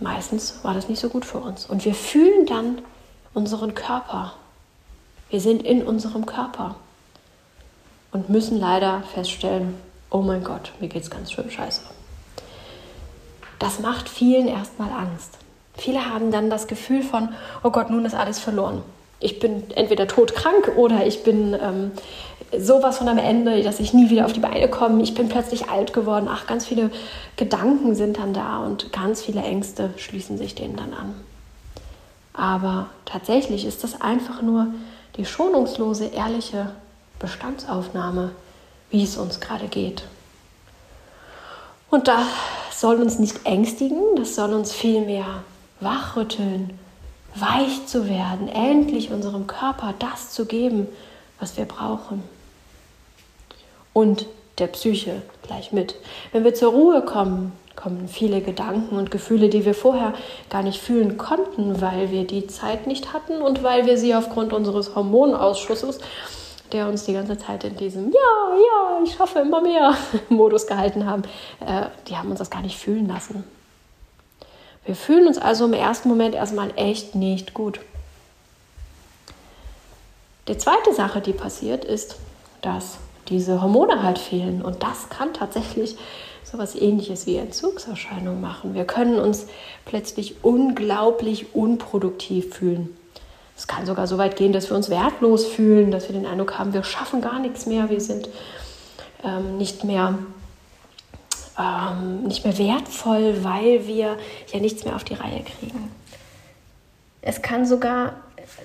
Meistens 0.00 0.60
war 0.62 0.74
das 0.74 0.88
nicht 0.88 1.00
so 1.00 1.08
gut 1.08 1.24
für 1.24 1.38
uns. 1.38 1.66
Und 1.66 1.84
wir 1.84 1.94
fühlen 1.94 2.46
dann 2.46 2.82
unseren 3.32 3.74
Körper 3.74 4.34
wir 5.34 5.40
sind 5.40 5.64
in 5.64 5.82
unserem 5.82 6.26
Körper 6.26 6.76
und 8.12 8.30
müssen 8.30 8.56
leider 8.60 9.02
feststellen, 9.14 9.74
oh 10.08 10.20
mein 10.20 10.44
Gott, 10.44 10.70
mir 10.78 10.86
geht 10.86 11.02
es 11.02 11.10
ganz 11.10 11.32
schön 11.32 11.50
scheiße. 11.50 11.80
Das 13.58 13.80
macht 13.80 14.08
vielen 14.08 14.46
erstmal 14.46 14.92
Angst. 14.92 15.38
Viele 15.76 16.08
haben 16.08 16.30
dann 16.30 16.50
das 16.50 16.68
Gefühl 16.68 17.02
von, 17.02 17.30
oh 17.64 17.70
Gott, 17.70 17.90
nun 17.90 18.04
ist 18.04 18.14
alles 18.14 18.38
verloren. 18.38 18.82
ich 19.18 19.40
bin 19.40 19.64
entweder 19.74 20.06
todkrank 20.06 20.70
oder 20.76 21.04
ich 21.04 21.24
bin 21.24 21.52
ähm, 21.60 21.90
sowas 22.56 22.98
von 22.98 23.08
am 23.08 23.18
Ende, 23.18 23.60
dass 23.64 23.80
ich 23.80 23.92
nie 23.92 24.10
wieder 24.10 24.26
auf 24.26 24.34
die 24.34 24.38
Beine 24.38 24.68
komme. 24.68 25.02
Ich 25.02 25.14
bin 25.14 25.28
plötzlich 25.28 25.68
alt 25.68 25.92
geworden. 25.92 26.28
Ach, 26.30 26.46
ganz 26.46 26.64
viele 26.64 26.92
Gedanken 27.34 27.96
sind 27.96 28.18
dann 28.18 28.34
da 28.34 28.58
und 28.58 28.92
ganz 28.92 29.20
viele 29.20 29.42
Ängste 29.42 29.90
schließen 29.96 30.38
sich 30.38 30.54
denen 30.54 30.76
dann 30.76 30.94
an. 30.94 31.14
Aber 32.34 32.86
tatsächlich 33.04 33.64
ist 33.64 33.82
das 33.82 34.00
einfach 34.00 34.40
nur 34.40 34.68
die 35.16 35.24
schonungslose, 35.24 36.06
ehrliche 36.06 36.70
Bestandsaufnahme, 37.18 38.32
wie 38.90 39.04
es 39.04 39.16
uns 39.16 39.40
gerade 39.40 39.68
geht. 39.68 40.04
Und 41.90 42.08
das 42.08 42.26
soll 42.72 43.00
uns 43.00 43.18
nicht 43.18 43.46
ängstigen, 43.46 44.16
das 44.16 44.34
soll 44.34 44.52
uns 44.52 44.72
vielmehr 44.72 45.44
wachrütteln, 45.80 46.78
weich 47.34 47.86
zu 47.86 48.08
werden, 48.08 48.48
endlich 48.48 49.10
unserem 49.10 49.46
Körper 49.46 49.94
das 49.98 50.30
zu 50.30 50.46
geben, 50.46 50.88
was 51.38 51.56
wir 51.56 51.64
brauchen. 51.66 52.22
Und 53.92 54.26
der 54.58 54.66
Psyche 54.68 55.22
gleich 55.42 55.72
mit. 55.72 55.96
Wenn 56.32 56.44
wir 56.44 56.54
zur 56.54 56.72
Ruhe 56.72 57.02
kommen, 57.02 57.52
kommen 57.76 58.08
viele 58.08 58.40
Gedanken 58.40 58.96
und 58.96 59.10
Gefühle, 59.10 59.48
die 59.48 59.64
wir 59.64 59.74
vorher 59.74 60.14
gar 60.50 60.62
nicht 60.62 60.80
fühlen 60.80 61.18
konnten, 61.18 61.80
weil 61.80 62.10
wir 62.10 62.26
die 62.26 62.46
Zeit 62.46 62.86
nicht 62.86 63.12
hatten 63.12 63.42
und 63.42 63.62
weil 63.62 63.86
wir 63.86 63.98
sie 63.98 64.14
aufgrund 64.14 64.52
unseres 64.52 64.94
Hormonausschusses, 64.94 65.98
der 66.72 66.88
uns 66.88 67.04
die 67.04 67.12
ganze 67.12 67.36
Zeit 67.36 67.64
in 67.64 67.76
diesem 67.76 68.10
Ja, 68.12 68.56
ja, 68.56 69.00
ich 69.04 69.14
schaffe 69.14 69.40
immer 69.40 69.60
mehr 69.60 69.96
Modus 70.28 70.66
gehalten 70.66 71.06
haben, 71.06 71.22
äh, 71.64 71.86
die 72.08 72.16
haben 72.16 72.30
uns 72.30 72.38
das 72.38 72.50
gar 72.50 72.62
nicht 72.62 72.78
fühlen 72.78 73.08
lassen. 73.08 73.44
Wir 74.84 74.94
fühlen 74.94 75.26
uns 75.26 75.38
also 75.38 75.64
im 75.64 75.72
ersten 75.72 76.08
Moment 76.08 76.34
erstmal 76.34 76.70
echt 76.76 77.14
nicht 77.14 77.54
gut. 77.54 77.80
Die 80.46 80.58
zweite 80.58 80.92
Sache, 80.92 81.22
die 81.22 81.32
passiert, 81.32 81.86
ist, 81.86 82.16
dass 82.60 82.98
diese 83.28 83.62
Hormone 83.62 84.02
halt 84.02 84.18
fehlen. 84.18 84.62
Und 84.62 84.82
das 84.82 85.08
kann 85.08 85.32
tatsächlich 85.32 85.96
so 86.56 86.78
ähnliches 86.78 87.26
wie 87.26 87.36
Entzugserscheinungen 87.36 88.40
machen. 88.40 88.74
Wir 88.74 88.84
können 88.84 89.18
uns 89.18 89.46
plötzlich 89.84 90.42
unglaublich 90.42 91.54
unproduktiv 91.54 92.54
fühlen. 92.54 92.96
Es 93.56 93.66
kann 93.66 93.86
sogar 93.86 94.06
so 94.06 94.18
weit 94.18 94.36
gehen, 94.36 94.52
dass 94.52 94.70
wir 94.70 94.76
uns 94.76 94.90
wertlos 94.90 95.46
fühlen, 95.46 95.90
dass 95.90 96.08
wir 96.08 96.14
den 96.14 96.26
Eindruck 96.26 96.58
haben, 96.58 96.72
wir 96.74 96.82
schaffen 96.82 97.20
gar 97.20 97.38
nichts 97.38 97.66
mehr, 97.66 97.88
wir 97.90 98.00
sind 98.00 98.28
ähm, 99.22 99.58
nicht 99.58 99.84
mehr 99.84 100.18
ähm, 101.58 102.24
nicht 102.24 102.44
mehr 102.44 102.58
wertvoll, 102.58 103.44
weil 103.44 103.86
wir 103.86 104.16
ja 104.52 104.60
nichts 104.60 104.84
mehr 104.84 104.96
auf 104.96 105.04
die 105.04 105.14
Reihe 105.14 105.42
kriegen. 105.42 105.90
Es 107.22 107.42
kann 107.42 107.64
sogar 107.64 108.14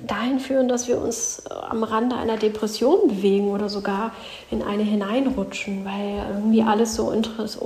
dahin 0.06 0.40
führen, 0.40 0.68
dass 0.68 0.88
wir 0.88 1.00
uns 1.00 1.44
äh, 1.50 1.54
am 1.54 1.84
Rande 1.84 2.16
einer 2.16 2.38
Depression 2.38 3.08
bewegen 3.08 3.50
oder 3.50 3.70
sogar 3.70 4.12
in 4.52 4.62
eine 4.62 4.84
hineinrutschen, 4.84 5.86
weil 5.86 6.24
irgendwie 6.34 6.64
alles 6.64 6.96
so, 6.96 7.14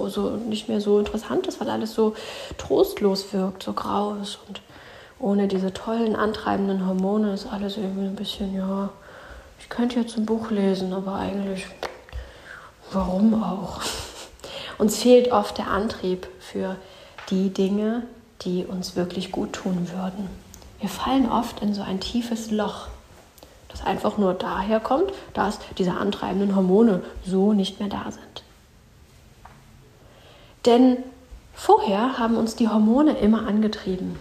so 0.10 0.30
nicht 0.32 0.70
mehr 0.70 0.82
so 0.82 1.00
interessant 1.00 1.48
ist, 1.48 1.60
weil 1.60 1.70
alles 1.70 1.94
so 1.94 2.16
trostlos 2.58 3.34
wirkt, 3.34 3.64
so 3.64 3.74
grau 3.74 4.16
ist 4.22 4.40
und 4.48 4.62
ohne 5.20 5.48
diese 5.48 5.74
tollen 5.74 6.16
antreibenden 6.16 6.86
Hormone 6.86 7.34
ist 7.34 7.48
alles 7.52 7.78
irgendwie 7.78 8.08
ein 8.08 8.16
bisschen, 8.16 8.56
ja, 8.56 8.90
ich 9.60 9.70
könnte 9.70 10.00
jetzt 10.00 10.18
ein 10.18 10.26
Buch 10.26 10.52
lesen, 10.52 10.92
aber 10.94 11.16
eigentlich, 11.16 11.66
warum 12.92 13.42
auch? 13.42 13.80
Uns 14.78 14.98
fehlt 14.98 15.32
oft 15.32 15.58
der 15.58 15.68
Antrieb 15.68 16.28
für 16.40 16.76
die 17.30 17.50
Dinge, 17.52 18.04
die 18.42 18.66
uns 18.66 18.98
wirklich 18.98 19.32
gut 19.32 19.54
tun 19.54 19.88
würden. 19.94 20.43
Wir 20.84 20.90
fallen 20.90 21.32
oft 21.32 21.62
in 21.62 21.74
so 21.74 21.82
ein 21.82 22.02
tiefes 22.02 22.52
Loch, 22.52 22.88
das 23.70 23.86
einfach 23.86 24.18
nur 24.18 24.34
daher 24.34 24.82
kommt, 24.82 25.14
dass 25.34 25.60
diese 25.78 25.94
antreibenden 25.94 26.58
Hormone 26.58 27.02
so 27.26 27.54
nicht 27.54 27.80
mehr 27.80 27.88
da 27.88 28.12
sind. 28.12 28.44
Denn 30.66 30.98
vorher 31.54 32.18
haben 32.20 32.36
uns 32.36 32.58
die 32.58 32.68
Hormone 32.68 33.14
immer 33.14 33.48
angetrieben, 33.48 34.20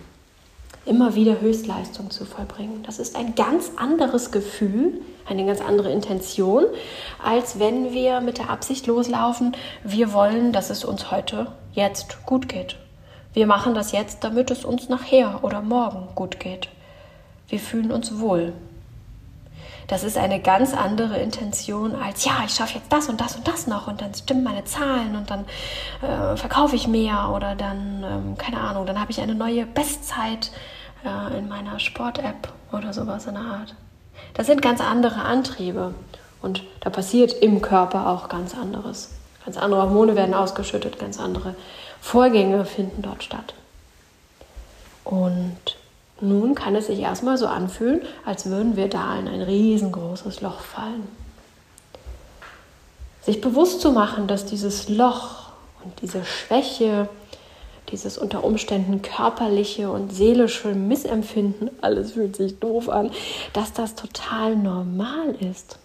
immer 0.86 1.16
wieder 1.16 1.40
Höchstleistung 1.40 2.12
zu 2.12 2.24
vollbringen. 2.24 2.84
Das 2.84 3.00
ist 3.00 3.16
ein 3.16 3.34
ganz 3.34 3.72
anderes 3.74 4.30
Gefühl, 4.30 5.00
eine 5.28 5.44
ganz 5.44 5.60
andere 5.60 5.90
Intention, 5.90 6.66
als 7.20 7.58
wenn 7.58 7.92
wir 7.92 8.20
mit 8.20 8.38
der 8.38 8.50
Absicht 8.50 8.86
loslaufen, 8.86 9.56
wir 9.82 10.12
wollen, 10.12 10.52
dass 10.52 10.70
es 10.70 10.84
uns 10.84 11.10
heute, 11.10 11.50
jetzt 11.72 12.24
gut 12.24 12.48
geht. 12.48 12.76
Wir 13.32 13.46
machen 13.46 13.74
das 13.74 13.92
jetzt, 13.92 14.24
damit 14.24 14.50
es 14.50 14.64
uns 14.64 14.88
nachher 14.88 15.42
oder 15.42 15.62
morgen 15.62 16.08
gut 16.14 16.38
geht. 16.38 16.68
Wir 17.48 17.58
fühlen 17.58 17.90
uns 17.90 18.18
wohl. 18.18 18.52
Das 19.88 20.04
ist 20.04 20.16
eine 20.16 20.40
ganz 20.40 20.74
andere 20.74 21.18
Intention 21.18 21.94
als, 21.94 22.24
ja, 22.24 22.32
ich 22.46 22.54
schaffe 22.54 22.78
jetzt 22.78 22.92
das 22.92 23.08
und 23.08 23.20
das 23.20 23.36
und 23.36 23.46
das 23.48 23.66
noch 23.66 23.88
und 23.88 24.00
dann 24.00 24.14
stimmen 24.14 24.44
meine 24.44 24.64
Zahlen 24.64 25.16
und 25.16 25.30
dann 25.30 25.44
äh, 26.02 26.36
verkaufe 26.36 26.76
ich 26.76 26.88
mehr 26.88 27.30
oder 27.34 27.54
dann, 27.54 28.04
ähm, 28.04 28.38
keine 28.38 28.60
Ahnung, 28.60 28.86
dann 28.86 29.00
habe 29.00 29.10
ich 29.10 29.20
eine 29.20 29.34
neue 29.34 29.66
Bestzeit 29.66 30.50
äh, 31.04 31.38
in 31.38 31.48
meiner 31.48 31.78
Sport-App 31.78 32.52
oder 32.72 32.92
sowas 32.92 33.26
in 33.26 33.34
der 33.34 33.42
Art. 33.42 33.74
Das 34.34 34.46
sind 34.46 34.62
ganz 34.62 34.80
andere 34.80 35.22
Antriebe 35.22 35.94
und 36.40 36.62
da 36.80 36.88
passiert 36.90 37.32
im 37.32 37.60
Körper 37.60 38.06
auch 38.06 38.28
ganz 38.28 38.54
anderes. 38.54 39.10
Ganz 39.44 39.58
andere 39.58 39.82
Hormone 39.82 40.16
werden 40.16 40.34
ausgeschüttet, 40.34 40.98
ganz 40.98 41.18
andere 41.18 41.54
Vorgänge 42.02 42.66
finden 42.66 43.00
dort 43.00 43.22
statt. 43.22 43.54
Und 45.04 45.56
nun 46.20 46.54
kann 46.54 46.74
es 46.74 46.88
sich 46.88 46.98
erstmal 46.98 47.38
so 47.38 47.46
anfühlen, 47.46 48.02
als 48.26 48.46
würden 48.46 48.76
wir 48.76 48.88
da 48.88 49.18
in 49.18 49.28
ein 49.28 49.40
riesengroßes 49.40 50.42
Loch 50.42 50.60
fallen. 50.60 51.08
Sich 53.22 53.40
bewusst 53.40 53.80
zu 53.80 53.92
machen, 53.92 54.26
dass 54.26 54.44
dieses 54.44 54.88
Loch 54.88 55.52
und 55.84 56.02
diese 56.02 56.24
Schwäche, 56.24 57.08
dieses 57.90 58.18
unter 58.18 58.44
Umständen 58.44 59.00
körperliche 59.00 59.90
und 59.90 60.12
seelische 60.12 60.74
Missempfinden, 60.74 61.70
alles 61.80 62.12
fühlt 62.12 62.36
sich 62.36 62.58
doof 62.58 62.88
an, 62.90 63.10
dass 63.54 63.72
das 63.72 63.94
total 63.94 64.56
normal 64.56 65.36
ist. 65.40 65.78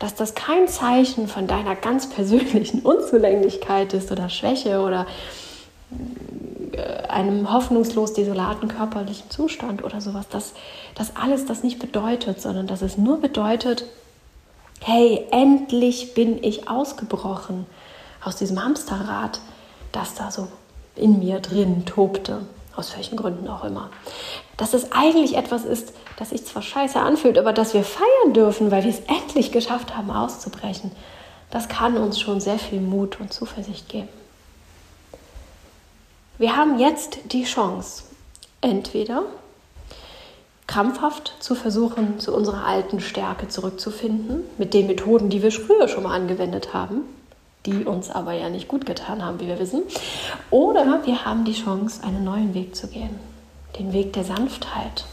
Dass 0.00 0.16
das 0.16 0.34
kein 0.34 0.66
Zeichen 0.66 1.28
von 1.28 1.46
deiner 1.46 1.76
ganz 1.76 2.08
persönlichen 2.10 2.80
Unzulänglichkeit 2.84 3.94
ist 3.94 4.10
oder 4.10 4.28
Schwäche 4.28 4.80
oder 4.80 5.06
äh, 6.72 7.06
einem 7.06 7.52
hoffnungslos 7.52 8.12
desolaten 8.12 8.68
körperlichen 8.68 9.30
Zustand 9.30 9.84
oder 9.84 10.00
sowas, 10.00 10.28
dass 10.28 10.54
das 10.96 11.14
alles 11.16 11.46
das 11.46 11.62
nicht 11.62 11.78
bedeutet, 11.78 12.40
sondern 12.40 12.66
dass 12.66 12.82
es 12.82 12.98
nur 12.98 13.20
bedeutet, 13.20 13.84
hey, 14.80 15.26
endlich 15.30 16.14
bin 16.14 16.42
ich 16.42 16.68
ausgebrochen 16.68 17.66
aus 18.24 18.36
diesem 18.36 18.62
Hamsterrad, 18.62 19.40
das 19.92 20.14
da 20.14 20.30
so 20.30 20.48
in 20.96 21.18
mir 21.18 21.40
drin 21.40 21.84
tobte, 21.86 22.42
aus 22.80 22.96
welchen 22.96 23.16
Gründen 23.16 23.46
auch 23.48 23.62
immer. 23.62 23.90
Dass 24.56 24.74
es 24.74 24.90
eigentlich 24.90 25.36
etwas 25.36 25.64
ist, 25.64 25.92
das 26.16 26.30
sich 26.30 26.44
zwar 26.44 26.62
scheiße 26.62 26.98
anfühlt, 26.98 27.38
aber 27.38 27.52
dass 27.52 27.74
wir 27.74 27.84
feiern 27.84 28.34
dürfen, 28.34 28.70
weil 28.70 28.82
wir 28.82 28.90
es 28.90 29.00
endlich 29.00 29.52
geschafft 29.52 29.96
haben, 29.96 30.10
auszubrechen, 30.10 30.90
das 31.50 31.68
kann 31.68 31.96
uns 31.96 32.18
schon 32.18 32.40
sehr 32.40 32.58
viel 32.58 32.80
Mut 32.80 33.20
und 33.20 33.32
Zuversicht 33.32 33.88
geben. 33.88 34.08
Wir 36.38 36.56
haben 36.56 36.78
jetzt 36.78 37.18
die 37.32 37.44
Chance, 37.44 38.04
entweder 38.60 39.24
krampfhaft 40.66 41.34
zu 41.40 41.54
versuchen, 41.54 42.20
zu 42.20 42.34
unserer 42.34 42.64
alten 42.64 43.00
Stärke 43.00 43.48
zurückzufinden, 43.48 44.44
mit 44.56 44.72
den 44.72 44.86
Methoden, 44.86 45.28
die 45.28 45.42
wir 45.42 45.52
früher 45.52 45.88
schon 45.88 46.04
mal 46.04 46.14
angewendet 46.14 46.72
haben, 46.72 47.02
die 47.66 47.84
uns 47.84 48.10
aber 48.10 48.32
ja 48.32 48.48
nicht 48.48 48.68
gut 48.68 48.86
getan 48.86 49.24
haben, 49.24 49.40
wie 49.40 49.46
wir 49.46 49.58
wissen. 49.58 49.82
Oder 50.50 51.04
wir 51.04 51.24
haben 51.24 51.44
die 51.44 51.54
Chance, 51.54 52.02
einen 52.02 52.24
neuen 52.24 52.54
Weg 52.54 52.74
zu 52.74 52.88
gehen, 52.88 53.18
den 53.78 53.92
Weg 53.92 54.12
der 54.12 54.24
Sanftheit. 54.24 55.04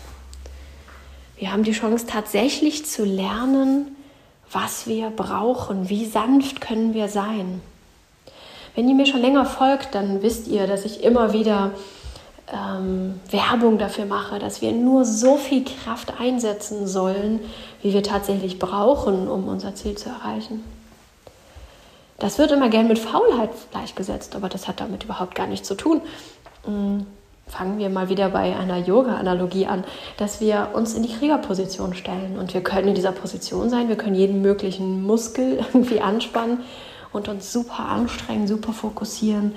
Wir 1.37 1.51
haben 1.51 1.63
die 1.63 1.73
Chance 1.73 2.05
tatsächlich 2.07 2.85
zu 2.85 3.05
lernen, 3.05 3.95
was 4.51 4.87
wir 4.87 5.09
brauchen, 5.09 5.89
wie 5.89 6.05
sanft 6.05 6.61
können 6.61 6.93
wir 6.93 7.09
sein. 7.09 7.61
Wenn 8.75 8.87
ihr 8.87 8.95
mir 8.95 9.05
schon 9.05 9.21
länger 9.21 9.45
folgt, 9.45 9.93
dann 9.93 10.21
wisst 10.21 10.47
ihr, 10.47 10.67
dass 10.67 10.85
ich 10.85 11.03
immer 11.03 11.33
wieder 11.33 11.71
ähm, 12.51 13.19
Werbung 13.29 13.77
dafür 13.77 14.05
mache, 14.05 14.39
dass 14.39 14.61
wir 14.61 14.71
nur 14.71 15.03
so 15.03 15.37
viel 15.37 15.65
Kraft 15.65 16.13
einsetzen 16.19 16.87
sollen, 16.87 17.41
wie 17.81 17.93
wir 17.93 18.03
tatsächlich 18.03 18.57
brauchen, 18.57 19.27
um 19.27 19.47
unser 19.47 19.75
Ziel 19.75 19.95
zu 19.95 20.09
erreichen. 20.09 20.63
Das 22.19 22.39
wird 22.39 22.51
immer 22.51 22.69
gern 22.69 22.87
mit 22.87 22.99
Faulheit 22.99 23.51
gleichgesetzt, 23.71 24.35
aber 24.35 24.49
das 24.49 24.67
hat 24.67 24.79
damit 24.79 25.03
überhaupt 25.03 25.35
gar 25.35 25.47
nichts 25.47 25.67
zu 25.67 25.75
tun. 25.75 26.01
Hm, 26.65 27.05
fangen 27.47 27.77
wir 27.77 27.89
mal 27.89 28.09
wieder 28.09 28.29
bei 28.29 28.55
einer 28.55 28.77
Yoga-Analogie 28.77 29.67
an, 29.67 29.83
dass 30.17 30.41
wir 30.41 30.69
uns 30.73 30.93
in 30.95 31.03
die 31.03 31.13
Kriegerposition 31.13 31.93
stellen 31.93 32.37
und 32.37 32.53
wir 32.53 32.61
können 32.61 32.89
in 32.89 32.95
dieser 32.95 33.11
Position 33.11 33.69
sein, 33.69 33.87
wir 33.87 33.95
können 33.95 34.15
jeden 34.15 34.41
möglichen 34.41 35.03
Muskel 35.03 35.59
irgendwie 35.73 36.01
anspannen 36.01 36.61
und 37.13 37.29
uns 37.29 37.53
super 37.53 37.85
anstrengen, 37.85 38.47
super 38.47 38.73
fokussieren 38.73 39.55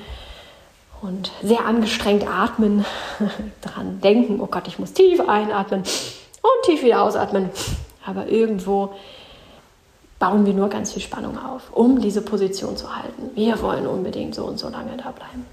und 1.03 1.31
sehr 1.43 1.65
angestrengt 1.65 2.27
atmen, 2.29 2.85
dran 3.63 4.01
denken, 4.01 4.41
oh 4.41 4.47
Gott, 4.47 4.69
ich 4.69 4.79
muss 4.79 4.93
tief 4.93 5.21
einatmen 5.21 5.81
und 5.81 6.65
tief 6.65 6.83
wieder 6.83 7.03
ausatmen. 7.03 7.51
Aber 8.05 8.29
irgendwo 8.29 8.95
bauen 10.21 10.47
wir 10.47 10.53
nur 10.53 10.69
ganz 10.69 10.93
viel 10.93 11.03
Spannung 11.03 11.37
auf, 11.39 11.73
um 11.73 12.01
diese 12.01 12.23
Position 12.23 12.77
zu 12.77 12.95
halten. 12.95 13.31
Wir 13.35 13.61
wollen 13.63 13.89
unbedingt 13.89 14.35
so 14.37 14.45
und 14.45 14.59
so 14.59 14.69
lange 14.69 14.97
da 14.97 15.11
bleiben. 15.11 15.47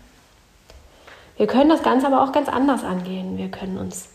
Wir 1.38 1.48
können 1.48 1.70
das 1.70 1.82
Ganze 1.82 2.06
aber 2.06 2.22
auch 2.22 2.34
ganz 2.34 2.50
anders 2.50 2.84
angehen. 2.84 3.38
Wir 3.38 3.48
können 3.48 3.78
uns 3.78 4.10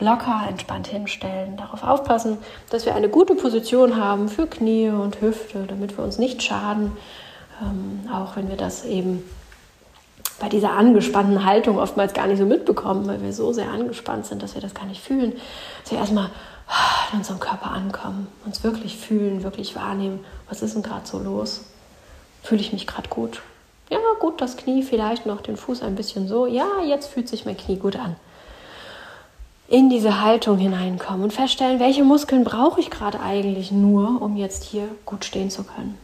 locker, 0.00 0.42
entspannt 0.48 0.86
hinstellen, 0.86 1.56
darauf 1.56 1.84
aufpassen, 1.84 2.38
dass 2.70 2.86
wir 2.86 2.94
eine 2.94 3.08
gute 3.08 3.34
Position 3.34 3.96
haben 3.96 4.28
für 4.28 4.46
Knie 4.46 4.88
und 4.88 5.20
Hüfte, 5.20 5.64
damit 5.68 5.96
wir 5.96 6.04
uns 6.04 6.18
nicht 6.18 6.42
schaden, 6.42 6.92
ähm, 7.62 8.08
auch 8.12 8.36
wenn 8.36 8.48
wir 8.48 8.56
das 8.56 8.84
eben 8.84 9.22
bei 10.40 10.48
dieser 10.48 10.72
angespannten 10.72 11.44
Haltung 11.44 11.78
oftmals 11.78 12.12
gar 12.14 12.26
nicht 12.26 12.38
so 12.38 12.46
mitbekommen, 12.46 13.06
weil 13.06 13.22
wir 13.22 13.32
so 13.32 13.52
sehr 13.52 13.70
angespannt 13.70 14.26
sind, 14.26 14.42
dass 14.42 14.54
wir 14.54 14.62
das 14.62 14.74
gar 14.74 14.86
nicht 14.86 15.00
fühlen. 15.00 15.34
Dass 15.82 15.92
wir 15.92 15.98
erstmal 15.98 16.30
in 17.12 17.18
unserem 17.18 17.40
Körper 17.40 17.70
ankommen, 17.70 18.26
uns 18.44 18.64
wirklich 18.64 18.96
fühlen, 18.96 19.42
wirklich 19.42 19.76
wahrnehmen, 19.76 20.24
was 20.48 20.62
ist 20.62 20.74
denn 20.74 20.82
gerade 20.82 21.06
so 21.06 21.18
los? 21.18 21.62
Fühle 22.42 22.60
ich 22.60 22.72
mich 22.72 22.86
gerade 22.86 23.08
gut? 23.08 23.42
Ja, 23.90 23.98
gut, 24.18 24.40
das 24.40 24.56
Knie 24.56 24.82
vielleicht 24.82 25.26
noch, 25.26 25.40
den 25.40 25.56
Fuß 25.56 25.82
ein 25.82 25.94
bisschen 25.94 26.26
so. 26.26 26.46
Ja, 26.46 26.82
jetzt 26.86 27.08
fühlt 27.08 27.28
sich 27.28 27.44
mein 27.44 27.56
Knie 27.56 27.76
gut 27.76 27.96
an. 27.96 28.16
In 29.68 29.88
diese 29.88 30.20
Haltung 30.22 30.58
hineinkommen 30.58 31.22
und 31.22 31.32
feststellen, 31.32 31.80
welche 31.80 32.04
Muskeln 32.04 32.44
brauche 32.44 32.80
ich 32.80 32.90
gerade 32.90 33.20
eigentlich 33.20 33.72
nur, 33.72 34.20
um 34.20 34.36
jetzt 34.36 34.64
hier 34.64 34.88
gut 35.06 35.24
stehen 35.24 35.50
zu 35.50 35.64
können. 35.64 35.98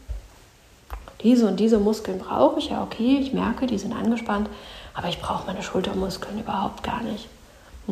Diese 1.22 1.46
und 1.46 1.60
diese 1.60 1.78
Muskeln 1.78 2.18
brauche 2.18 2.58
ich, 2.58 2.70
ja, 2.70 2.82
okay, 2.82 3.18
ich 3.20 3.32
merke, 3.32 3.66
die 3.66 3.78
sind 3.78 3.92
angespannt, 3.92 4.48
aber 4.94 5.08
ich 5.08 5.20
brauche 5.20 5.46
meine 5.46 5.62
Schultermuskeln 5.62 6.40
überhaupt 6.40 6.82
gar 6.82 7.02
nicht. 7.02 7.28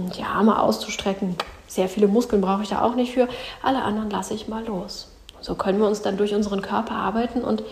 Und 0.04 0.16
die 0.16 0.24
Arme 0.24 0.60
auszustrecken, 0.60 1.36
sehr 1.66 1.88
viele 1.88 2.08
Muskeln 2.08 2.40
brauche 2.40 2.62
ich 2.62 2.68
da 2.68 2.82
auch 2.82 2.94
nicht 2.94 3.12
für. 3.12 3.28
Alle 3.62 3.82
anderen 3.82 4.10
lasse 4.10 4.34
ich 4.34 4.48
mal 4.48 4.64
los. 4.64 5.08
So 5.40 5.54
können 5.54 5.78
wir 5.78 5.86
uns 5.86 6.02
dann 6.02 6.16
durch 6.16 6.34
unseren 6.34 6.62
Körper 6.62 6.94
arbeiten 6.94 7.42
und 7.42 7.62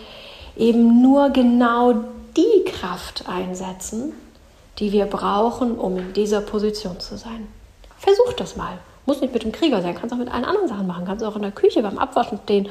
eben 0.55 1.01
nur 1.01 1.29
genau 1.29 1.93
die 2.35 2.63
Kraft 2.65 3.25
einsetzen, 3.27 4.13
die 4.79 4.91
wir 4.91 5.05
brauchen, 5.05 5.77
um 5.77 5.97
in 5.97 6.13
dieser 6.13 6.41
Position 6.41 6.99
zu 6.99 7.17
sein. 7.17 7.47
Versuch 7.97 8.33
das 8.33 8.55
mal. 8.55 8.77
Muss 9.05 9.21
nicht 9.21 9.33
mit 9.33 9.43
dem 9.43 9.51
Krieger 9.51 9.81
sein, 9.81 9.95
kannst 9.95 10.13
auch 10.13 10.19
mit 10.19 10.31
allen 10.31 10.45
anderen 10.45 10.67
Sachen 10.67 10.87
machen. 10.87 11.05
Kannst 11.05 11.23
auch 11.25 11.35
in 11.35 11.41
der 11.41 11.51
Küche 11.51 11.81
beim 11.81 11.97
Abwaschen 11.97 12.39
stehen 12.43 12.69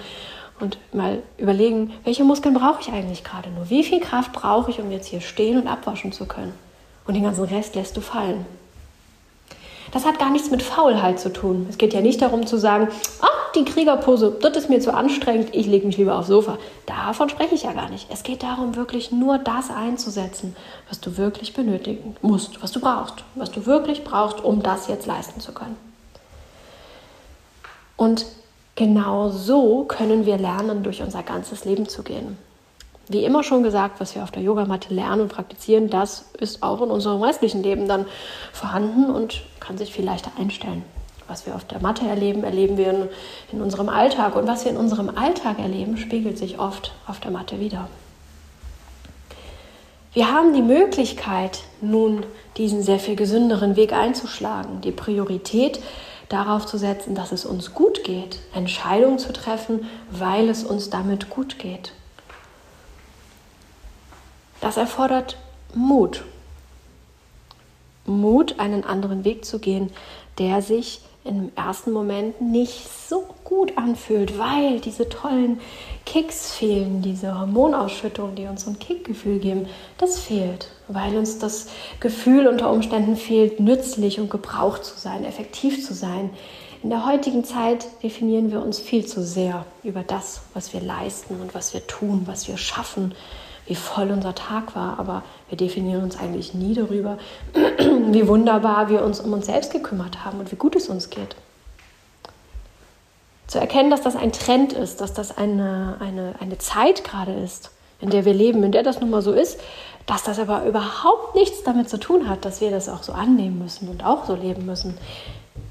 und 0.60 0.78
mal 0.92 1.22
überlegen, 1.38 1.92
welche 2.04 2.25
Muskeln 2.25 2.54
brauche 2.54 2.80
ich 2.80 2.92
eigentlich 2.92 3.25
gerade 3.25 3.50
nur? 3.50 3.68
Wie 3.68 3.84
viel 3.84 4.00
Kraft 4.00 4.32
brauche 4.32 4.70
ich, 4.70 4.80
um 4.80 4.90
jetzt 4.90 5.06
hier 5.06 5.20
stehen 5.20 5.60
und 5.60 5.66
abwaschen 5.66 6.12
zu 6.12 6.26
können? 6.26 6.54
Und 7.06 7.14
den 7.14 7.22
ganzen 7.22 7.44
Rest 7.44 7.75
lässt 7.75 7.96
du 7.96 8.00
fallen. 8.00 8.46
Das 9.97 10.05
hat 10.05 10.19
gar 10.19 10.29
nichts 10.29 10.50
mit 10.50 10.62
Faulheit 10.62 11.19
zu 11.19 11.33
tun. 11.33 11.67
Es 11.71 11.79
geht 11.79 11.95
ja 11.95 12.03
nicht 12.03 12.21
darum 12.21 12.47
zu 12.47 12.59
sagen, 12.59 12.88
ah, 13.23 13.29
die 13.55 13.65
Kriegerpose, 13.65 14.37
das 14.43 14.55
ist 14.55 14.69
mir 14.69 14.79
zu 14.79 14.93
anstrengend, 14.93 15.55
ich 15.55 15.67
lege 15.67 15.87
mich 15.87 15.97
lieber 15.97 16.19
aufs 16.19 16.29
Sofa. 16.29 16.59
Davon 16.85 17.31
spreche 17.31 17.55
ich 17.55 17.62
ja 17.62 17.73
gar 17.73 17.88
nicht. 17.88 18.07
Es 18.11 18.23
geht 18.23 18.43
darum, 18.43 18.76
wirklich 18.76 19.11
nur 19.11 19.38
das 19.38 19.71
einzusetzen, 19.71 20.55
was 20.91 21.00
du 21.00 21.17
wirklich 21.17 21.55
benötigen 21.55 22.15
musst, 22.21 22.62
was 22.62 22.73
du 22.73 22.81
brauchst, 22.81 23.25
was 23.37 23.50
du 23.50 23.65
wirklich 23.65 24.05
brauchst, 24.05 24.45
um 24.45 24.62
das 24.62 24.87
jetzt 24.87 25.07
leisten 25.07 25.41
zu 25.41 25.53
können. 25.53 25.79
Und 27.97 28.26
genau 28.75 29.31
so 29.31 29.85
können 29.85 30.26
wir 30.26 30.37
lernen, 30.37 30.83
durch 30.83 31.00
unser 31.00 31.23
ganzes 31.23 31.65
Leben 31.65 31.88
zu 31.88 32.03
gehen. 32.03 32.37
Wie 33.09 33.25
immer 33.25 33.43
schon 33.43 33.62
gesagt, 33.62 33.99
was 33.99 34.15
wir 34.15 34.25
auf 34.25 34.31
der 34.31 34.43
Yogamatte 34.43 34.93
lernen 34.93 35.23
und 35.23 35.33
praktizieren, 35.33 35.88
das 35.88 36.26
ist 36.38 36.62
auch 36.62 36.83
in 36.83 36.91
unserem 36.91 37.23
restlichen 37.23 37.62
Leben 37.62 37.88
dann 37.88 38.05
vorhanden 38.53 39.11
und 39.11 39.43
kann 39.66 39.78
sich 39.78 39.92
viel 39.92 40.04
leichter 40.04 40.30
einstellen. 40.38 40.85
Was 41.28 41.44
wir 41.44 41.56
auf 41.56 41.64
der 41.64 41.80
Matte 41.80 42.06
erleben, 42.06 42.44
erleben 42.44 42.76
wir 42.76 42.90
in, 42.90 43.08
in 43.52 43.61
unserem 43.61 43.88
Alltag. 43.88 44.37
Und 44.37 44.46
was 44.46 44.64
wir 44.64 44.70
in 44.70 44.76
unserem 44.76 45.08
Alltag 45.08 45.58
erleben, 45.58 45.96
spiegelt 45.96 46.38
sich 46.38 46.61
oft 46.61 46.94
auf 47.06 47.18
der 47.18 47.32
Matte 47.32 47.58
wieder. 47.58 47.88
Wir 50.12 50.32
haben 50.32 50.54
die 50.54 50.62
Möglichkeit, 50.62 51.61
nun 51.80 52.25
diesen 52.56 52.82
sehr 52.82 53.00
viel 53.00 53.16
gesünderen 53.16 53.76
Weg 53.76 53.92
einzuschlagen, 53.92 54.80
die 54.80 54.92
Priorität 54.92 55.80
darauf 56.28 56.64
zu 56.64 56.78
setzen, 56.78 57.14
dass 57.14 57.32
es 57.32 57.45
uns 57.45 57.75
gut 57.75 58.04
geht, 58.04 58.38
Entscheidungen 58.54 59.19
zu 59.19 59.32
treffen, 59.32 59.86
weil 60.10 60.49
es 60.49 60.64
uns 60.64 60.91
damit 60.91 61.28
gut 61.28 61.58
geht. 61.58 61.93
Das 64.60 64.76
erfordert 64.76 65.36
Mut. 65.75 66.25
Mut, 68.06 68.58
einen 68.58 68.84
anderen 68.84 69.25
Weg 69.25 69.45
zu 69.45 69.58
gehen, 69.58 69.90
der 70.38 70.62
sich 70.62 71.00
im 71.26 71.50
ersten 71.56 71.92
Moment 71.92 72.40
nicht 72.40 72.88
so 73.08 73.25
gut 73.45 73.76
anfühlt, 73.76 74.38
weil 74.38 74.80
diese 74.80 75.08
tollen 75.08 75.60
Kicks 76.04 76.52
fehlen, 76.52 77.02
diese 77.02 77.38
Hormonausschüttung, 77.38 78.34
die 78.34 78.47
uns 78.47 78.64
so 78.64 78.71
ein 78.71 78.78
Kickgefühl 78.78 79.38
geben, 79.38 79.66
das 79.99 80.19
fehlt, 80.19 80.71
weil 80.88 81.16
uns 81.16 81.38
das 81.38 81.69
Gefühl 82.00 82.47
unter 82.47 82.71
Umständen 82.71 83.16
fehlt, 83.16 83.60
nützlich 83.60 84.21
und 84.21 84.30
gebraucht 84.30 84.84
zu 84.84 84.99
sein, 84.99 85.25
effektiv 85.25 85.84
zu 85.84 85.95
sein. 85.95 86.30
In 86.82 86.90
der 86.90 87.06
heutigen 87.06 87.45
Zeit 87.45 87.86
definieren 88.02 88.52
wir 88.52 88.62
uns 88.62 88.78
viel 88.78 89.06
zu 89.06 89.23
sehr 89.23 89.64
über 89.82 90.02
das, 90.02 90.42
was 90.54 90.73
wir 90.73 90.80
leisten 90.80 91.40
und 91.40 91.54
was 91.54 91.75
wir 91.75 91.86
tun, 91.86 92.23
was 92.26 92.47
wir 92.47 92.56
schaffen, 92.56 93.14
wie 93.67 93.75
voll 93.75 94.11
unser 94.11 94.35
Tag 94.35 94.76
war, 94.76 94.99
aber 94.99 95.23
wir 95.49 95.59
definieren 95.59 96.02
uns 96.02 96.19
eigentlich 96.19 96.55
nie 96.55 96.75
darüber, 96.75 97.19
wie 97.55 98.26
wunderbar 98.29 98.89
wir 98.89 99.05
uns 99.05 99.21
um 99.21 99.33
uns 99.33 99.47
selbst 99.47 99.73
gekümmert 99.73 100.25
haben 100.25 100.39
und 100.39 100.52
wie 100.52 100.57
gut 100.57 100.76
es 100.76 100.89
uns 100.89 101.11
geht. 101.11 101.37
Zu 103.49 103.59
erkennen, 103.59 103.91
dass 103.91 104.02
das 104.02 104.17
ein 104.17 104.33
Trend 104.33 104.73
ist, 104.73 105.00
dass 105.00 105.13
das 105.13 105.37
eine, 105.37 105.97
eine, 106.00 106.35
eine 106.41 106.59
Zeit 106.59 107.05
gerade 107.05 107.33
ist, 107.33 107.71
in 108.00 108.11
der 108.11 108.25
wir 108.25 108.35
leben, 108.35 108.63
in 108.63 108.73
der 108.73 108.83
das 108.83 109.00
nun 109.00 109.11
mal 109.11 109.23
so 109.23 109.33
ist, 109.33 109.61
dass 110.07 110.23
das 110.23 110.39
aber 110.39 110.65
überhaupt 110.65 111.35
nichts 111.35 111.63
damit 111.65 111.89
zu 111.89 111.99
tun 111.99 112.29
hat, 112.29 112.45
dass 112.45 112.61
wir 112.61 112.71
das 112.71 112.89
auch 112.89 113.02
so 113.02 113.13
annehmen 113.13 113.59
müssen 113.59 113.89
und 113.89 114.05
auch 114.05 114.26
so 114.26 114.35
leben 114.35 114.67
müssen. 114.67 114.97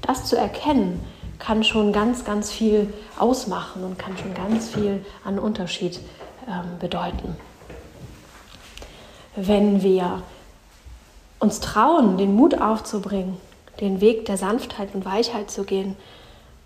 Das 0.02 0.24
zu 0.24 0.36
erkennen, 0.36 1.02
kann 1.38 1.64
schon 1.64 1.92
ganz, 1.92 2.24
ganz 2.24 2.50
viel 2.50 2.92
ausmachen 3.18 3.84
und 3.84 3.98
kann 3.98 4.16
schon 4.16 4.34
ganz 4.34 4.68
viel 4.68 5.04
an 5.24 5.38
Unterschied 5.38 6.00
ähm, 6.48 6.78
bedeuten 6.80 7.36
wenn 9.36 9.82
wir 9.82 10.22
uns 11.38 11.60
trauen, 11.60 12.16
den 12.16 12.34
Mut 12.34 12.60
aufzubringen, 12.60 13.36
den 13.80 14.00
Weg 14.00 14.24
der 14.24 14.38
Sanftheit 14.38 14.94
und 14.94 15.04
Weichheit 15.04 15.50
zu 15.50 15.64
gehen, 15.64 15.96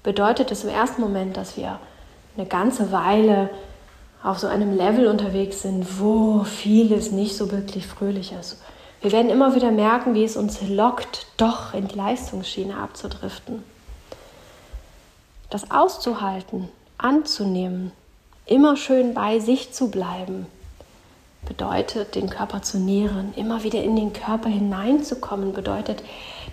bedeutet 0.02 0.50
es 0.52 0.64
im 0.64 0.70
ersten 0.70 1.02
Moment, 1.02 1.36
dass 1.36 1.56
wir 1.56 1.78
eine 2.36 2.46
ganze 2.46 2.92
Weile 2.92 3.50
auf 4.22 4.38
so 4.38 4.46
einem 4.46 4.76
Level 4.76 5.08
unterwegs 5.08 5.62
sind, 5.62 6.00
wo 6.00 6.44
vieles 6.44 7.10
nicht 7.10 7.36
so 7.36 7.50
wirklich 7.50 7.86
fröhlich 7.86 8.32
ist. 8.32 8.60
Wir 9.00 9.12
werden 9.12 9.30
immer 9.30 9.54
wieder 9.54 9.70
merken, 9.70 10.14
wie 10.14 10.24
es 10.24 10.36
uns 10.36 10.60
lockt, 10.62 11.26
doch 11.38 11.74
in 11.74 11.88
die 11.88 11.96
Leistungsschiene 11.96 12.76
abzudriften. 12.76 13.64
Das 15.48 15.70
auszuhalten, 15.70 16.68
anzunehmen, 16.98 17.92
immer 18.46 18.76
schön 18.76 19.14
bei 19.14 19.40
sich 19.40 19.72
zu 19.72 19.90
bleiben, 19.90 20.46
bedeutet, 21.46 22.14
den 22.14 22.28
Körper 22.28 22.62
zu 22.62 22.78
nähren, 22.78 23.32
immer 23.36 23.62
wieder 23.62 23.82
in 23.82 23.96
den 23.96 24.12
Körper 24.12 24.48
hineinzukommen, 24.48 25.52
bedeutet, 25.52 26.02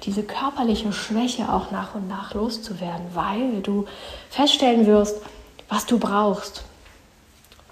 diese 0.04 0.24
körperliche 0.24 0.94
Schwäche 0.94 1.52
auch 1.52 1.72
nach 1.72 1.96
und 1.96 2.08
nach 2.08 2.34
loszuwerden, 2.34 3.08
weil 3.14 3.62
du 3.62 3.86
feststellen 4.30 4.86
wirst, 4.86 5.22
was 5.70 5.86
du 5.86 6.00
brauchst, 6.00 6.64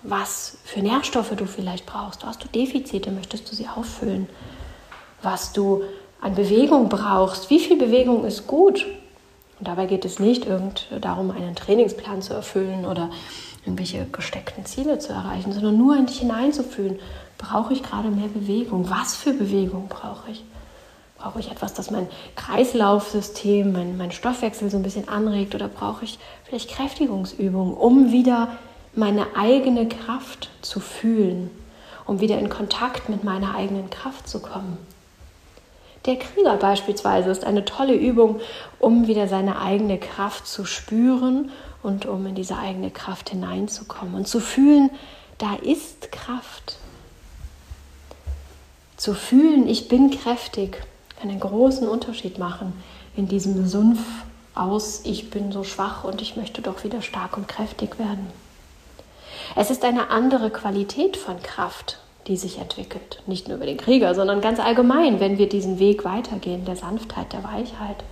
was 0.03 0.57
für 0.63 0.81
Nährstoffe 0.81 1.33
du 1.35 1.45
vielleicht 1.45 1.85
brauchst. 1.85 2.25
Hast 2.25 2.43
du 2.43 2.47
Defizite, 2.47 3.11
möchtest 3.11 3.49
du 3.49 3.55
sie 3.55 3.67
auffüllen? 3.67 4.27
Was 5.21 5.53
du 5.53 5.83
an 6.21 6.35
Bewegung 6.35 6.89
brauchst, 6.89 7.49
wie 7.49 7.59
viel 7.59 7.77
Bewegung 7.77 8.25
ist 8.25 8.47
gut? 8.47 8.85
Und 9.59 9.67
dabei 9.67 9.85
geht 9.85 10.05
es 10.05 10.19
nicht 10.19 10.45
irgend 10.45 10.87
darum, 10.99 11.31
einen 11.31 11.55
Trainingsplan 11.55 12.21
zu 12.21 12.33
erfüllen 12.33 12.85
oder 12.85 13.09
irgendwelche 13.65 14.05
gesteckten 14.11 14.65
Ziele 14.65 14.99
zu 14.99 15.11
erreichen, 15.11 15.51
sondern 15.51 15.77
nur 15.77 15.97
in 15.97 16.05
dich 16.05 16.19
hineinzufühlen. 16.19 16.99
Brauche 17.37 17.73
ich 17.73 17.83
gerade 17.83 18.09
mehr 18.09 18.27
Bewegung? 18.27 18.89
Was 18.89 19.15
für 19.15 19.33
Bewegung 19.33 19.87
brauche 19.87 20.31
ich? 20.31 20.43
Brauche 21.17 21.39
ich 21.39 21.49
etwas, 21.49 21.73
das 21.73 21.91
mein 21.91 22.07
Kreislaufsystem, 22.35 23.71
mein, 23.71 23.97
mein 23.97 24.11
Stoffwechsel 24.11 24.69
so 24.69 24.77
ein 24.77 24.83
bisschen 24.83 25.09
anregt? 25.09 25.55
Oder 25.55 25.67
brauche 25.67 26.05
ich 26.05 26.19
vielleicht 26.43 26.69
Kräftigungsübungen, 26.69 27.73
um 27.73 28.11
wieder 28.11 28.49
meine 28.93 29.35
eigene 29.35 29.87
Kraft 29.87 30.49
zu 30.61 30.79
fühlen, 30.79 31.49
um 32.05 32.19
wieder 32.19 32.37
in 32.37 32.49
Kontakt 32.49 33.09
mit 33.09 33.23
meiner 33.23 33.55
eigenen 33.55 33.89
Kraft 33.89 34.27
zu 34.29 34.39
kommen? 34.39 34.77
Der 36.05 36.17
Krieger 36.17 36.55
beispielsweise 36.57 37.31
ist 37.31 37.43
eine 37.43 37.65
tolle 37.65 37.95
Übung, 37.95 38.39
um 38.79 39.07
wieder 39.07 39.27
seine 39.27 39.59
eigene 39.59 39.97
Kraft 39.97 40.47
zu 40.47 40.65
spüren 40.65 41.51
und 41.81 42.05
um 42.05 42.25
in 42.27 42.35
diese 42.35 42.57
eigene 42.57 42.91
Kraft 42.91 43.31
hineinzukommen 43.31 44.13
und 44.13 44.27
zu 44.27 44.39
fühlen, 44.39 44.91
da 45.39 45.55
ist 45.55 46.11
Kraft. 46.11 46.77
Zu 48.97 49.13
fühlen, 49.13 49.67
ich 49.67 49.87
bin 49.87 50.11
kräftig, 50.11 50.81
kann 51.19 51.29
einen 51.29 51.39
großen 51.39 51.87
Unterschied 51.87 52.37
machen 52.37 52.73
in 53.15 53.27
diesem 53.27 53.67
Sumpf 53.67 53.99
aus, 54.53 55.01
ich 55.03 55.29
bin 55.31 55.51
so 55.51 55.63
schwach 55.63 56.03
und 56.03 56.21
ich 56.21 56.37
möchte 56.37 56.61
doch 56.61 56.83
wieder 56.83 57.01
stark 57.01 57.35
und 57.35 57.47
kräftig 57.47 57.99
werden. 57.99 58.27
Es 59.55 59.69
ist 59.69 59.83
eine 59.83 60.09
andere 60.09 60.49
Qualität 60.49 61.17
von 61.17 61.41
Kraft, 61.41 61.99
die 62.27 62.37
sich 62.37 62.57
entwickelt. 62.57 63.21
Nicht 63.27 63.47
nur 63.47 63.57
über 63.57 63.65
den 63.65 63.77
Krieger, 63.77 64.15
sondern 64.15 64.41
ganz 64.41 64.59
allgemein, 64.59 65.19
wenn 65.19 65.37
wir 65.37 65.47
diesen 65.47 65.79
Weg 65.79 66.05
weitergehen, 66.05 66.65
der 66.65 66.75
Sanftheit, 66.75 67.33
der 67.33 67.43
Weichheit. 67.43 68.03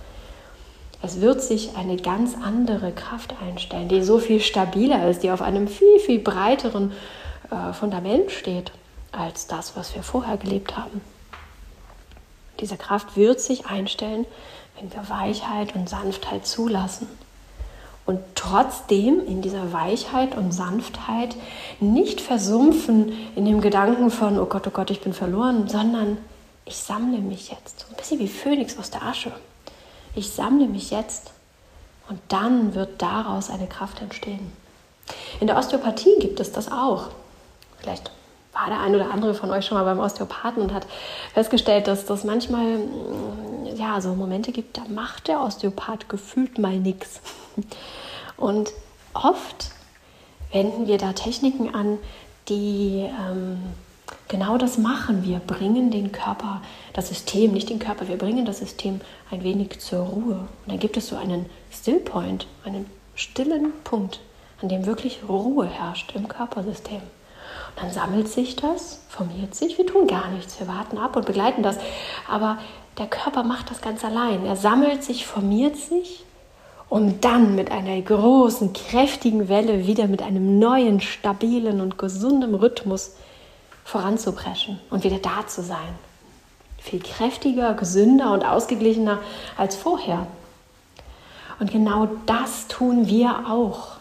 Es 1.02 1.20
wird 1.20 1.42
sich 1.42 1.76
eine 1.76 1.96
ganz 1.96 2.34
andere 2.42 2.92
Kraft 2.92 3.34
einstellen, 3.42 3.88
die 3.88 4.02
so 4.02 4.18
viel 4.18 4.40
stabiler 4.40 5.08
ist, 5.08 5.22
die 5.22 5.30
auf 5.30 5.42
einem 5.42 5.68
viel, 5.68 5.98
viel 5.98 6.20
breiteren 6.20 6.92
äh, 7.50 7.72
Fundament 7.72 8.30
steht 8.30 8.72
als 9.12 9.46
das, 9.46 9.76
was 9.76 9.94
wir 9.94 10.02
vorher 10.02 10.36
gelebt 10.36 10.76
haben. 10.76 11.00
Diese 12.60 12.76
Kraft 12.76 13.16
wird 13.16 13.40
sich 13.40 13.66
einstellen, 13.66 14.26
wenn 14.78 14.92
wir 14.92 15.08
Weichheit 15.08 15.74
und 15.74 15.88
Sanftheit 15.88 16.46
zulassen 16.46 17.08
und 18.06 18.20
trotzdem 18.34 19.26
in 19.26 19.40
dieser 19.40 19.72
Weichheit 19.72 20.36
und 20.36 20.52
Sanftheit 20.52 21.36
nicht 21.80 22.20
versumpfen 22.20 23.12
in 23.34 23.44
dem 23.46 23.60
Gedanken 23.60 24.10
von, 24.10 24.38
oh 24.38 24.46
Gott, 24.46 24.66
oh 24.66 24.70
Gott, 24.70 24.90
ich 24.90 25.00
bin 25.00 25.14
verloren, 25.14 25.68
sondern 25.68 26.18
ich 26.66 26.76
sammle 26.76 27.18
mich 27.18 27.50
jetzt. 27.50 27.86
Ein 27.90 27.96
bisschen 27.96 28.18
wie 28.18 28.28
Phönix 28.28 28.78
aus 28.78 28.90
der 28.90 29.02
Asche. 29.02 29.32
Ich 30.14 30.30
sammle 30.30 30.66
mich 30.66 30.90
jetzt 30.90 31.32
und 32.08 32.20
dann 32.28 32.74
wird 32.74 33.00
daraus 33.00 33.50
eine 33.50 33.66
Kraft 33.66 34.00
entstehen. 34.02 34.52
In 35.40 35.46
der 35.46 35.56
Osteopathie 35.56 36.18
gibt 36.20 36.40
es 36.40 36.52
das 36.52 36.70
auch. 36.70 37.08
Vielleicht 37.78 38.10
war 38.52 38.68
der 38.68 38.80
ein 38.80 38.94
oder 38.94 39.10
andere 39.10 39.34
von 39.34 39.50
euch 39.50 39.66
schon 39.66 39.76
mal 39.76 39.84
beim 39.84 39.98
Osteopathen 39.98 40.62
und 40.62 40.72
hat 40.72 40.86
festgestellt, 41.32 41.86
dass 41.86 42.06
das 42.06 42.24
manchmal 42.24 42.78
ja 43.74 44.00
so 44.00 44.14
Momente 44.14 44.52
gibt, 44.52 44.76
da 44.76 44.82
macht 44.88 45.28
der 45.28 45.40
Osteopath 45.40 46.08
gefühlt 46.08 46.58
mal 46.58 46.78
nichts. 46.78 47.20
Und 48.36 48.72
oft 49.12 49.70
wenden 50.52 50.86
wir 50.86 50.98
da 50.98 51.12
Techniken 51.12 51.74
an, 51.74 51.98
die 52.48 53.08
ähm, 53.08 53.58
genau 54.28 54.58
das 54.58 54.78
machen. 54.78 55.24
Wir 55.24 55.38
bringen 55.38 55.90
den 55.90 56.12
Körper, 56.12 56.62
das 56.92 57.08
System, 57.08 57.52
nicht 57.52 57.70
den 57.70 57.78
Körper, 57.78 58.08
wir 58.08 58.18
bringen 58.18 58.44
das 58.44 58.58
System 58.58 59.00
ein 59.30 59.42
wenig 59.42 59.80
zur 59.80 60.00
Ruhe. 60.00 60.34
Und 60.34 60.68
dann 60.68 60.78
gibt 60.78 60.96
es 60.96 61.08
so 61.08 61.16
einen 61.16 61.46
Stillpoint, 61.70 62.46
einen 62.64 62.86
stillen 63.14 63.72
Punkt, 63.84 64.20
an 64.62 64.68
dem 64.68 64.86
wirklich 64.86 65.20
Ruhe 65.28 65.66
herrscht 65.66 66.14
im 66.14 66.28
Körpersystem. 66.28 66.96
Und 66.96 67.82
dann 67.82 67.90
sammelt 67.90 68.28
sich 68.28 68.56
das, 68.56 69.00
formiert 69.08 69.54
sich, 69.54 69.78
wir 69.78 69.86
tun 69.86 70.06
gar 70.06 70.28
nichts, 70.30 70.58
wir 70.60 70.68
warten 70.68 70.98
ab 70.98 71.16
und 71.16 71.26
begleiten 71.26 71.62
das. 71.62 71.78
Aber 72.28 72.58
der 72.98 73.06
Körper 73.06 73.42
macht 73.42 73.70
das 73.70 73.80
ganz 73.80 74.04
allein. 74.04 74.46
Er 74.46 74.56
sammelt 74.56 75.02
sich, 75.02 75.26
formiert 75.26 75.76
sich 75.76 76.24
um 76.88 77.20
dann 77.20 77.54
mit 77.56 77.72
einer 77.72 78.00
großen, 78.00 78.72
kräftigen 78.72 79.48
Welle 79.48 79.86
wieder 79.86 80.06
mit 80.06 80.22
einem 80.22 80.58
neuen, 80.60 81.00
stabilen 81.00 81.80
und 81.80 81.98
gesunden 81.98 82.54
Rhythmus 82.54 83.16
voranzupreschen 83.84 84.78
und 84.90 85.02
wieder 85.02 85.18
da 85.18 85.46
zu 85.46 85.62
sein. 85.62 85.88
Viel 86.78 87.00
kräftiger, 87.00 87.74
gesünder 87.74 88.32
und 88.32 88.44
ausgeglichener 88.44 89.18
als 89.56 89.74
vorher. 89.74 90.26
Und 91.58 91.72
genau 91.72 92.08
das 92.26 92.68
tun 92.68 93.08
wir 93.08 93.44
auch, 93.48 93.96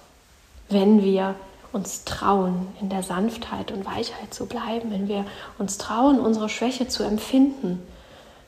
wenn 0.70 1.04
wir 1.04 1.36
uns 1.72 2.04
trauen, 2.04 2.68
in 2.80 2.90
der 2.90 3.02
Sanftheit 3.02 3.72
und 3.72 3.86
Weichheit 3.86 4.34
zu 4.34 4.46
bleiben, 4.46 4.92
wenn 4.92 5.08
wir 5.08 5.26
uns 5.58 5.78
trauen, 5.78 6.20
unsere 6.20 6.50
Schwäche 6.50 6.88
zu 6.88 7.04
empfinden, 7.04 7.82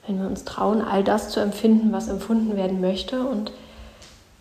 wenn 0.07 0.19
wir 0.19 0.27
uns 0.27 0.43
trauen, 0.43 0.81
all 0.81 1.03
das 1.03 1.29
zu 1.29 1.39
empfinden, 1.39 1.91
was 1.91 2.07
empfunden 2.07 2.55
werden 2.55 2.81
möchte 2.81 3.25
und 3.25 3.51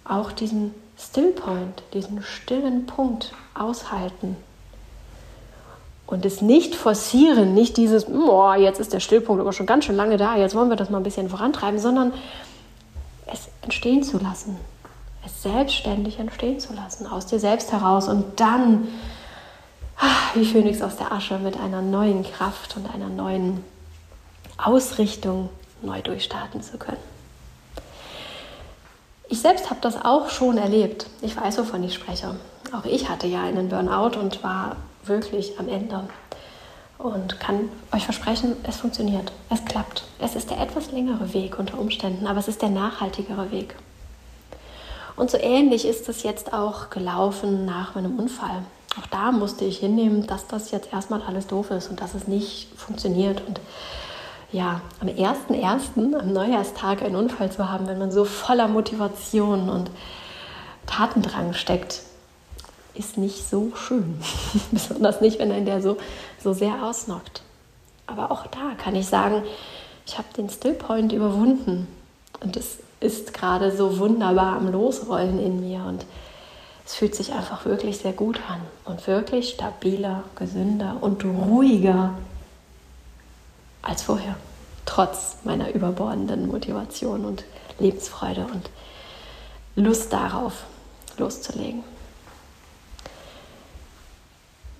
auch 0.04 0.32
diesen 0.32 0.74
Stillpoint, 0.98 1.82
diesen 1.92 2.22
stillen 2.22 2.86
Punkt 2.86 3.32
aushalten. 3.54 4.36
Und 6.06 6.26
es 6.26 6.42
nicht 6.42 6.74
forcieren, 6.74 7.54
nicht 7.54 7.76
dieses, 7.78 8.06
oh, 8.08 8.52
jetzt 8.52 8.78
ist 8.78 8.92
der 8.92 9.00
Stillpunkt 9.00 9.40
aber 9.40 9.52
schon 9.52 9.66
ganz 9.66 9.86
schön 9.86 9.96
lange 9.96 10.18
da, 10.18 10.36
jetzt 10.36 10.54
wollen 10.54 10.68
wir 10.68 10.76
das 10.76 10.90
mal 10.90 10.98
ein 10.98 11.04
bisschen 11.04 11.30
vorantreiben, 11.30 11.80
sondern 11.80 12.12
es 13.26 13.48
entstehen 13.62 14.02
zu 14.02 14.18
lassen, 14.18 14.58
es 15.24 15.42
selbstständig 15.42 16.18
entstehen 16.18 16.60
zu 16.60 16.74
lassen, 16.74 17.06
aus 17.06 17.26
dir 17.26 17.40
selbst 17.40 17.72
heraus 17.72 18.08
und 18.08 18.38
dann 18.38 18.86
ach, 19.96 20.36
wie 20.36 20.44
Phönix 20.44 20.82
aus 20.82 20.96
der 20.96 21.10
Asche 21.10 21.38
mit 21.38 21.58
einer 21.58 21.80
neuen 21.80 22.22
Kraft 22.22 22.76
und 22.76 22.92
einer 22.92 23.08
neuen 23.08 23.64
Ausrichtung 24.56 25.48
neu 25.82 26.00
durchstarten 26.00 26.62
zu 26.62 26.78
können. 26.78 27.14
Ich 29.28 29.40
selbst 29.40 29.70
habe 29.70 29.80
das 29.80 30.04
auch 30.04 30.28
schon 30.30 30.58
erlebt. 30.58 31.06
Ich 31.22 31.36
weiß, 31.36 31.58
wovon 31.58 31.82
ich 31.82 31.94
spreche. 31.94 32.36
Auch 32.72 32.84
ich 32.84 33.08
hatte 33.08 33.26
ja 33.26 33.42
einen 33.42 33.68
Burnout 33.68 34.18
und 34.18 34.42
war 34.42 34.76
wirklich 35.04 35.58
am 35.58 35.68
Ende. 35.68 36.04
Und 36.98 37.40
kann 37.40 37.68
euch 37.92 38.04
versprechen, 38.04 38.56
es 38.62 38.76
funktioniert. 38.76 39.32
Es 39.50 39.64
klappt. 39.64 40.04
Es 40.18 40.36
ist 40.36 40.50
der 40.50 40.60
etwas 40.60 40.92
längere 40.92 41.34
Weg 41.34 41.58
unter 41.58 41.78
Umständen, 41.78 42.26
aber 42.26 42.38
es 42.38 42.48
ist 42.48 42.62
der 42.62 42.70
nachhaltigere 42.70 43.50
Weg. 43.50 43.74
Und 45.16 45.30
so 45.30 45.38
ähnlich 45.38 45.86
ist 45.86 46.08
es 46.08 46.22
jetzt 46.22 46.52
auch 46.52 46.90
gelaufen 46.90 47.64
nach 47.64 47.94
meinem 47.94 48.18
Unfall. 48.18 48.62
Auch 49.00 49.06
da 49.06 49.32
musste 49.32 49.64
ich 49.64 49.78
hinnehmen, 49.78 50.26
dass 50.26 50.46
das 50.46 50.70
jetzt 50.70 50.92
erstmal 50.92 51.22
alles 51.22 51.46
doof 51.46 51.70
ist 51.70 51.88
und 51.88 52.00
dass 52.00 52.14
es 52.14 52.28
nicht 52.28 52.68
funktioniert. 52.76 53.42
Und 53.46 53.60
ja, 54.54 54.80
am 55.00 55.08
1.1., 55.08 56.16
am 56.16 56.32
Neujahrstag, 56.32 57.02
einen 57.02 57.16
Unfall 57.16 57.50
zu 57.50 57.68
haben, 57.68 57.88
wenn 57.88 57.98
man 57.98 58.12
so 58.12 58.24
voller 58.24 58.68
Motivation 58.68 59.68
und 59.68 59.90
Tatendrang 60.86 61.54
steckt, 61.54 62.02
ist 62.94 63.18
nicht 63.18 63.48
so 63.50 63.72
schön. 63.74 64.20
Besonders 64.70 65.20
nicht, 65.20 65.40
wenn 65.40 65.50
ein 65.50 65.64
der 65.64 65.82
so, 65.82 65.96
so 66.40 66.52
sehr 66.52 66.84
ausnockt. 66.84 67.42
Aber 68.06 68.30
auch 68.30 68.46
da 68.46 68.74
kann 68.78 68.94
ich 68.94 69.08
sagen, 69.08 69.42
ich 70.06 70.18
habe 70.18 70.28
den 70.36 70.48
Stillpoint 70.48 71.12
überwunden. 71.12 71.88
Und 72.40 72.56
es 72.56 72.78
ist 73.00 73.34
gerade 73.34 73.76
so 73.76 73.98
wunderbar 73.98 74.56
am 74.56 74.70
Losrollen 74.70 75.40
in 75.40 75.68
mir. 75.68 75.84
Und 75.84 76.06
es 76.86 76.94
fühlt 76.94 77.16
sich 77.16 77.32
einfach 77.32 77.64
wirklich 77.64 77.98
sehr 77.98 78.12
gut 78.12 78.38
an. 78.48 78.60
Und 78.84 79.04
wirklich 79.08 79.48
stabiler, 79.50 80.22
gesünder 80.36 80.98
und 81.00 81.24
ruhiger 81.24 82.14
als 83.84 84.02
vorher, 84.02 84.36
trotz 84.86 85.36
meiner 85.44 85.72
überbordenden 85.74 86.46
Motivation 86.46 87.24
und 87.24 87.44
Lebensfreude 87.78 88.46
und 88.52 88.70
Lust 89.76 90.12
darauf 90.12 90.64
loszulegen. 91.18 91.82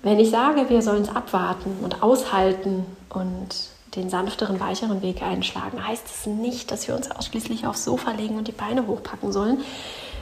Wenn 0.01 0.19
ich 0.19 0.29
sage, 0.29 0.69
wir 0.69 0.81
sollen 0.81 1.01
es 1.01 1.09
abwarten 1.09 1.77
und 1.81 2.03
aushalten 2.03 2.85
und 3.09 3.69
den 3.95 4.09
sanfteren, 4.09 4.59
weicheren 4.59 5.01
Weg 5.01 5.21
einschlagen, 5.23 5.85
heißt 5.85 6.05
es 6.05 6.25
nicht, 6.27 6.69
dass 6.69 6.87
wir 6.87 6.95
uns 6.95 7.09
ausschließlich 7.09 7.65
aufs 7.65 7.85
Sofa 7.85 8.11
legen 8.11 8.37
und 8.37 8.47
die 8.47 8.51
Beine 8.51 8.87
hochpacken 8.87 9.31
sollen, 9.31 9.61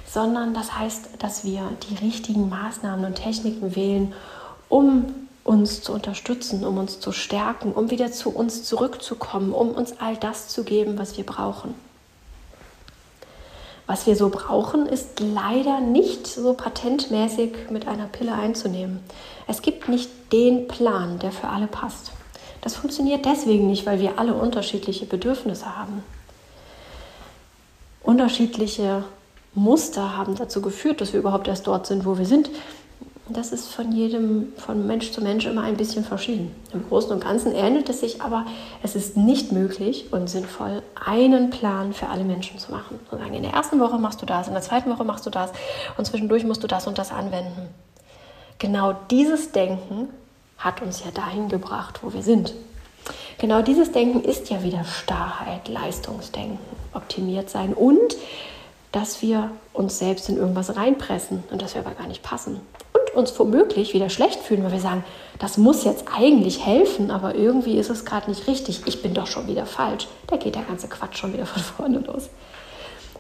sondern 0.06 0.54
das 0.54 0.78
heißt, 0.78 1.10
dass 1.19 1.43
wir 1.43 1.69
die 1.89 1.96
richtigen 1.96 2.50
Maßnahmen 2.50 3.04
und 3.04 3.15
Techniken 3.15 3.76
wählen, 3.76 4.13
um 4.69 5.28
uns 5.43 5.82
zu 5.82 5.91
unterstützen, 5.91 6.65
um 6.65 6.77
uns 6.77 6.99
zu 6.99 7.12
stärken, 7.12 7.73
um 7.73 7.91
wieder 7.91 8.12
zu 8.12 8.29
uns 8.29 8.63
zurückzukommen, 8.63 9.51
um 9.51 9.71
uns 9.71 9.99
all 9.99 10.15
das 10.15 10.47
zu 10.47 10.63
geben, 10.63 10.97
was 10.97 11.17
wir 11.17 11.25
brauchen. 11.25 11.75
Was 13.86 14.08
wir 14.08 14.15
so 14.15 14.29
brauchen, 14.29 14.86
ist 14.86 15.19
leider 15.19 15.82
nicht 15.82 16.25
so 16.25 16.53
patentmäßig 16.53 17.69
mit 17.69 17.88
einer 17.88 18.06
Pille 18.06 18.34
einzunehmen. 18.34 19.01
Es 19.45 19.62
gibt 19.62 19.89
nicht 19.89 20.10
den 20.32 20.69
Plan, 20.69 21.19
der 21.19 21.34
für 21.34 21.49
alle 21.49 21.67
passt. 21.67 22.12
Das 22.62 22.75
funktioniert 22.75 23.25
deswegen 23.25 23.67
nicht, 23.67 23.86
weil 23.86 23.99
wir 23.99 24.19
alle 24.19 24.36
unterschiedliche 24.36 25.06
Bedürfnisse 25.06 25.77
haben. 25.77 26.01
Unterschiedliche 28.01 29.03
Muster 29.53 30.15
haben 30.15 30.36
dazu 30.36 30.62
geführt, 30.62 31.01
dass 31.01 31.12
wir 31.12 31.19
überhaupt 31.19 31.49
erst 31.49 31.67
dort 31.67 31.86
sind, 31.86 32.06
wo 32.06 32.17
wir 32.17 32.25
sind 32.25 32.49
das 33.29 33.53
ist 33.53 33.69
von 33.69 33.93
jedem, 33.93 34.51
von 34.57 34.86
Mensch 34.86 35.12
zu 35.12 35.21
Mensch 35.21 35.45
immer 35.45 35.63
ein 35.63 35.77
bisschen 35.77 36.03
verschieden. 36.03 36.53
Im 36.73 36.88
Großen 36.89 37.09
und 37.12 37.23
Ganzen 37.23 37.53
ähnelt 37.55 37.88
es 37.88 38.01
sich, 38.01 38.21
aber 38.21 38.45
es 38.81 38.95
ist 38.95 39.15
nicht 39.15 39.53
möglich 39.53 40.07
und 40.12 40.29
sinnvoll, 40.29 40.83
einen 41.05 41.49
Plan 41.49 41.93
für 41.93 42.09
alle 42.09 42.25
Menschen 42.25 42.59
zu 42.59 42.71
machen. 42.71 42.99
Und 43.12 43.19
sagen, 43.19 43.33
in 43.33 43.43
der 43.43 43.53
ersten 43.53 43.79
Woche 43.79 43.97
machst 43.97 44.21
du 44.21 44.25
das, 44.25 44.47
in 44.47 44.53
der 44.53 44.62
zweiten 44.62 44.89
Woche 44.91 45.05
machst 45.05 45.25
du 45.25 45.29
das 45.29 45.51
und 45.97 46.05
zwischendurch 46.05 46.43
musst 46.43 46.63
du 46.63 46.67
das 46.67 46.86
und 46.86 46.97
das 46.97 47.13
anwenden. 47.13 47.69
Genau 48.59 48.93
dieses 49.09 49.53
Denken 49.53 50.09
hat 50.57 50.81
uns 50.81 51.03
ja 51.05 51.12
dahin 51.12 51.47
gebracht, 51.47 51.99
wo 52.03 52.12
wir 52.13 52.23
sind. 52.23 52.53
Genau 53.38 53.62
dieses 53.62 53.93
Denken 53.93 54.21
ist 54.21 54.49
ja 54.49 54.63
wieder 54.63 54.83
Starrheit, 54.83 55.69
Leistungsdenken, 55.69 56.59
optimiert 56.93 57.49
sein 57.49 57.73
und 57.73 58.17
dass 58.91 59.21
wir 59.21 59.49
uns 59.71 59.97
selbst 59.97 60.27
in 60.27 60.38
irgendwas 60.38 60.75
reinpressen 60.75 61.43
und 61.51 61.62
dass 61.62 61.73
wir 61.73 61.81
aber 61.81 61.95
gar 61.95 62.07
nicht 62.07 62.21
passen 62.21 62.59
uns 63.15 63.38
womöglich 63.38 63.93
wieder 63.93 64.10
schlecht 64.10 64.39
fühlen, 64.39 64.63
weil 64.63 64.73
wir 64.73 64.80
sagen, 64.80 65.04
das 65.39 65.58
muss 65.58 65.84
jetzt 65.84 66.06
eigentlich 66.15 66.65
helfen, 66.65 67.12
aber 67.12 67.36
irgendwie 67.36 67.78
ist 67.78 67.89
es 67.89 68.06
gerade 68.06 68.30
nicht 68.30 68.47
richtig. 68.47 68.82
Ich 68.86 69.02
bin 69.02 69.13
doch 69.13 69.28
schon 69.28 69.47
wieder 69.47 69.65
falsch. 69.65 70.08
Da 70.28 70.38
geht 70.38 70.56
der 70.56 70.63
ganze 70.63 70.88
Quatsch 70.88 71.17
schon 71.17 71.34
wieder 71.34 71.45
von 71.45 71.62
vorne 71.63 71.99
los. 71.99 72.30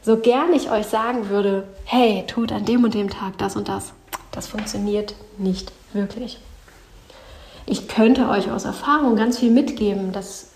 so 0.01 0.17
gern 0.17 0.53
ich 0.53 0.69
euch 0.69 0.87
sagen 0.87 1.29
würde, 1.29 1.67
hey, 1.85 2.23
tut 2.27 2.51
an 2.51 2.65
dem 2.65 2.83
und 2.83 2.93
dem 2.93 3.09
Tag 3.09 3.37
das 3.37 3.55
und 3.55 3.69
das, 3.69 3.93
das 4.31 4.47
funktioniert 4.47 5.15
nicht 5.37 5.71
wirklich. 5.93 6.39
Ich 7.65 7.87
könnte 7.87 8.27
euch 8.29 8.51
aus 8.51 8.65
Erfahrung 8.65 9.15
ganz 9.15 9.39
viel 9.39 9.51
mitgeben, 9.51 10.11
das 10.11 10.49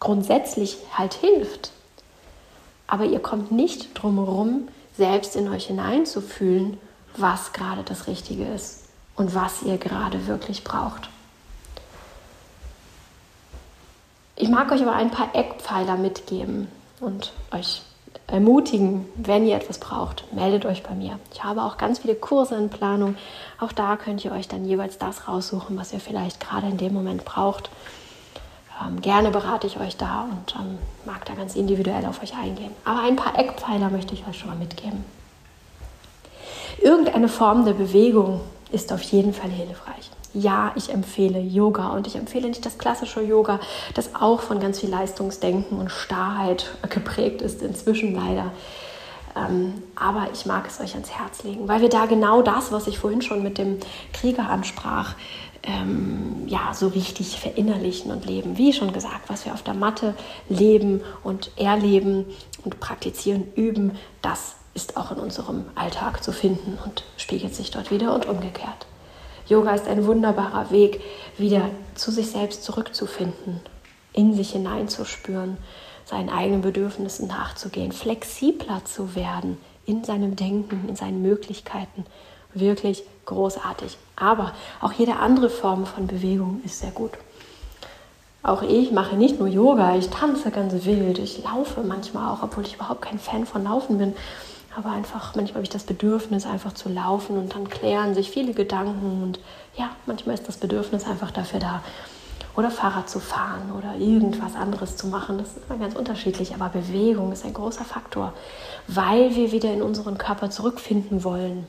grundsätzlich 0.00 0.76
halt 0.92 1.14
hilft. 1.14 1.70
Aber 2.86 3.04
ihr 3.04 3.20
kommt 3.20 3.50
nicht 3.50 3.88
drum 3.94 4.16
herum, 4.16 4.68
selbst 4.96 5.36
in 5.36 5.48
euch 5.48 5.66
hineinzufühlen, 5.66 6.76
was 7.16 7.52
gerade 7.52 7.82
das 7.82 8.06
Richtige 8.06 8.44
ist 8.44 8.84
und 9.16 9.34
was 9.34 9.62
ihr 9.62 9.78
gerade 9.78 10.26
wirklich 10.26 10.64
braucht. 10.64 11.08
Ich 14.36 14.48
mag 14.48 14.70
euch 14.72 14.82
aber 14.82 14.94
ein 14.94 15.10
paar 15.10 15.34
Eckpfeiler 15.34 15.96
mitgeben 15.96 16.68
und 17.00 17.32
euch 17.52 17.82
ermutigen, 18.26 19.06
wenn 19.16 19.46
ihr 19.46 19.56
etwas 19.56 19.78
braucht, 19.78 20.32
meldet 20.32 20.64
euch 20.64 20.82
bei 20.82 20.94
mir. 20.94 21.18
Ich 21.32 21.44
habe 21.44 21.62
auch 21.62 21.76
ganz 21.76 22.00
viele 22.00 22.14
Kurse 22.14 22.56
in 22.56 22.70
Planung. 22.70 23.16
Auch 23.60 23.72
da 23.72 23.96
könnt 23.96 24.24
ihr 24.24 24.32
euch 24.32 24.48
dann 24.48 24.64
jeweils 24.64 24.98
das 24.98 25.28
raussuchen, 25.28 25.76
was 25.76 25.92
ihr 25.92 26.00
vielleicht 26.00 26.40
gerade 26.40 26.66
in 26.66 26.78
dem 26.78 26.92
Moment 26.92 27.24
braucht. 27.24 27.70
Ähm, 28.82 29.00
gerne 29.00 29.30
berate 29.30 29.66
ich 29.66 29.78
euch 29.78 29.96
da 29.96 30.22
und 30.22 30.56
ähm, 30.58 30.78
mag 31.04 31.24
da 31.26 31.34
ganz 31.34 31.54
individuell 31.54 32.04
auf 32.06 32.22
euch 32.22 32.36
eingehen. 32.36 32.72
Aber 32.84 33.02
ein 33.02 33.16
paar 33.16 33.38
Eckpfeiler 33.38 33.90
möchte 33.90 34.14
ich 34.14 34.26
euch 34.26 34.38
schon 34.38 34.48
mal 34.48 34.56
mitgeben. 34.56 35.04
Irgendeine 36.80 37.28
Form 37.28 37.64
der 37.64 37.72
Bewegung 37.72 38.40
ist 38.72 38.92
auf 38.92 39.02
jeden 39.02 39.32
Fall 39.32 39.50
hilfreich. 39.50 40.10
Ja, 40.32 40.72
ich 40.74 40.90
empfehle 40.90 41.38
Yoga 41.38 41.90
und 41.90 42.08
ich 42.08 42.16
empfehle 42.16 42.48
nicht 42.48 42.66
das 42.66 42.76
klassische 42.76 43.22
Yoga, 43.22 43.60
das 43.94 44.16
auch 44.16 44.40
von 44.40 44.58
ganz 44.58 44.80
viel 44.80 44.90
Leistungsdenken 44.90 45.78
und 45.78 45.90
Starrheit 45.90 46.72
geprägt 46.90 47.40
ist, 47.40 47.62
inzwischen 47.62 48.14
leider. 48.14 48.50
Ähm, 49.36 49.74
aber 49.94 50.28
ich 50.32 50.44
mag 50.46 50.66
es 50.66 50.80
euch 50.80 50.94
ans 50.94 51.10
Herz 51.10 51.44
legen, 51.44 51.68
weil 51.68 51.80
wir 51.80 51.88
da 51.88 52.06
genau 52.06 52.42
das, 52.42 52.72
was 52.72 52.88
ich 52.88 52.98
vorhin 52.98 53.22
schon 53.22 53.42
mit 53.42 53.58
dem 53.58 53.78
Krieger 54.12 54.48
ansprach, 54.48 55.14
ähm, 55.64 56.46
ja, 56.46 56.74
so 56.74 56.88
richtig 56.88 57.38
verinnerlichen 57.38 58.10
und 58.10 58.26
leben. 58.26 58.58
Wie 58.58 58.72
schon 58.72 58.92
gesagt, 58.92 59.28
was 59.28 59.44
wir 59.44 59.54
auf 59.54 59.62
der 59.62 59.74
Matte 59.74 60.14
leben 60.48 61.00
und 61.22 61.50
erleben 61.56 62.26
und 62.64 62.80
praktizieren, 62.80 63.46
üben, 63.54 63.98
das 64.22 64.56
ist 64.74 64.96
auch 64.96 65.10
in 65.12 65.18
unserem 65.18 65.64
Alltag 65.74 66.22
zu 66.22 66.32
finden 66.32 66.78
und 66.84 67.04
spiegelt 67.16 67.54
sich 67.54 67.70
dort 67.70 67.90
wieder 67.90 68.14
und 68.14 68.26
umgekehrt. 68.26 68.86
Yoga 69.46 69.74
ist 69.74 69.88
ein 69.88 70.06
wunderbarer 70.06 70.70
Weg, 70.70 71.00
wieder 71.38 71.70
zu 71.94 72.10
sich 72.10 72.30
selbst 72.30 72.64
zurückzufinden, 72.64 73.60
in 74.12 74.34
sich 74.34 74.52
hineinzuspüren, 74.52 75.58
seinen 76.04 76.28
eigenen 76.28 76.62
Bedürfnissen 76.62 77.28
nachzugehen, 77.28 77.92
flexibler 77.92 78.84
zu 78.84 79.14
werden 79.14 79.58
in 79.86 80.04
seinem 80.04 80.36
Denken, 80.36 80.88
in 80.88 80.96
seinen 80.96 81.22
Möglichkeiten. 81.22 82.04
Wirklich 82.54 83.02
großartig. 83.26 83.98
Aber 84.16 84.52
auch 84.80 84.92
jede 84.92 85.16
andere 85.16 85.50
Form 85.50 85.86
von 85.86 86.06
Bewegung 86.06 86.60
ist 86.64 86.80
sehr 86.80 86.90
gut. 86.90 87.12
Auch 88.42 88.62
ich 88.62 88.92
mache 88.92 89.16
nicht 89.16 89.38
nur 89.38 89.48
Yoga, 89.48 89.96
ich 89.96 90.10
tanze 90.10 90.50
ganz 90.50 90.84
wild, 90.84 91.18
ich 91.18 91.42
laufe 91.42 91.82
manchmal 91.82 92.28
auch, 92.30 92.42
obwohl 92.42 92.64
ich 92.64 92.74
überhaupt 92.74 93.00
kein 93.00 93.18
Fan 93.18 93.46
von 93.46 93.64
Laufen 93.64 93.96
bin. 93.98 94.14
Aber 94.76 94.90
einfach, 94.90 95.34
manchmal 95.34 95.54
habe 95.54 95.62
ich 95.62 95.70
das 95.70 95.84
Bedürfnis, 95.84 96.46
einfach 96.46 96.72
zu 96.72 96.88
laufen 96.88 97.38
und 97.38 97.54
dann 97.54 97.68
klären 97.68 98.14
sich 98.14 98.30
viele 98.30 98.52
Gedanken. 98.52 99.22
Und 99.22 99.40
ja, 99.76 99.90
manchmal 100.06 100.34
ist 100.34 100.48
das 100.48 100.56
Bedürfnis 100.56 101.06
einfach 101.06 101.30
dafür 101.30 101.60
da. 101.60 101.82
Oder 102.56 102.70
Fahrrad 102.70 103.08
zu 103.08 103.18
fahren 103.18 103.72
oder 103.76 103.96
irgendwas 103.96 104.54
anderes 104.54 104.96
zu 104.96 105.06
machen. 105.08 105.38
Das 105.38 105.48
ist 105.48 105.58
immer 105.68 105.78
ganz 105.78 105.94
unterschiedlich. 105.96 106.54
Aber 106.54 106.68
Bewegung 106.68 107.32
ist 107.32 107.44
ein 107.44 107.54
großer 107.54 107.84
Faktor, 107.84 108.32
weil 108.86 109.34
wir 109.34 109.52
wieder 109.52 109.72
in 109.72 109.82
unseren 109.82 110.18
Körper 110.18 110.50
zurückfinden 110.50 111.24
wollen. 111.24 111.66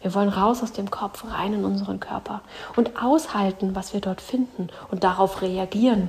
Wir 0.00 0.14
wollen 0.14 0.28
raus 0.30 0.62
aus 0.62 0.72
dem 0.72 0.90
Kopf, 0.90 1.24
rein 1.30 1.52
in 1.52 1.64
unseren 1.64 2.00
Körper 2.00 2.40
und 2.76 3.02
aushalten, 3.02 3.74
was 3.74 3.92
wir 3.92 4.00
dort 4.00 4.20
finden 4.20 4.68
und 4.90 5.04
darauf 5.04 5.42
reagieren. 5.42 6.08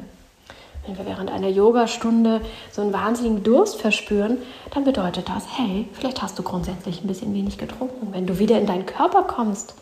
Wenn 0.86 0.98
wir 0.98 1.06
während 1.06 1.30
einer 1.30 1.50
Yogastunde 1.50 2.42
so 2.72 2.82
einen 2.82 2.94
wahnsinnigen 2.94 3.44
Durst 3.44 3.80
verspüren, 3.80 4.38
dann 4.74 4.84
bedeutet 4.84 5.30
das, 5.30 5.46
hey, 5.58 5.88
vielleicht 5.94 6.22
hast 6.22 6.40
du 6.40 6.44
grundsätzlich 6.44 7.04
ein 7.04 7.08
bisschen 7.08 7.34
wenig 7.34 7.58
getrunken. 7.58 8.08
Wenn 8.12 8.26
du 8.26 8.40
wieder 8.40 8.60
in 8.60 8.66
deinen 8.66 8.88
Körper 8.88 9.24
kommst, 9.24 9.76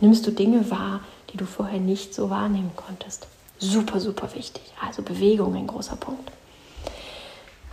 nimmst 0.00 0.26
du 0.26 0.30
Dinge 0.30 0.70
wahr, 0.70 1.00
die 1.32 1.38
du 1.38 1.44
vorher 1.44 1.80
nicht 1.80 2.14
so 2.14 2.30
wahrnehmen 2.30 2.70
konntest. 2.76 3.26
Super, 3.58 3.98
super 3.98 4.34
wichtig. 4.34 4.62
Also 4.84 5.02
Bewegung 5.02 5.56
ein 5.56 5.66
großer 5.66 5.96
Punkt. 5.96 6.30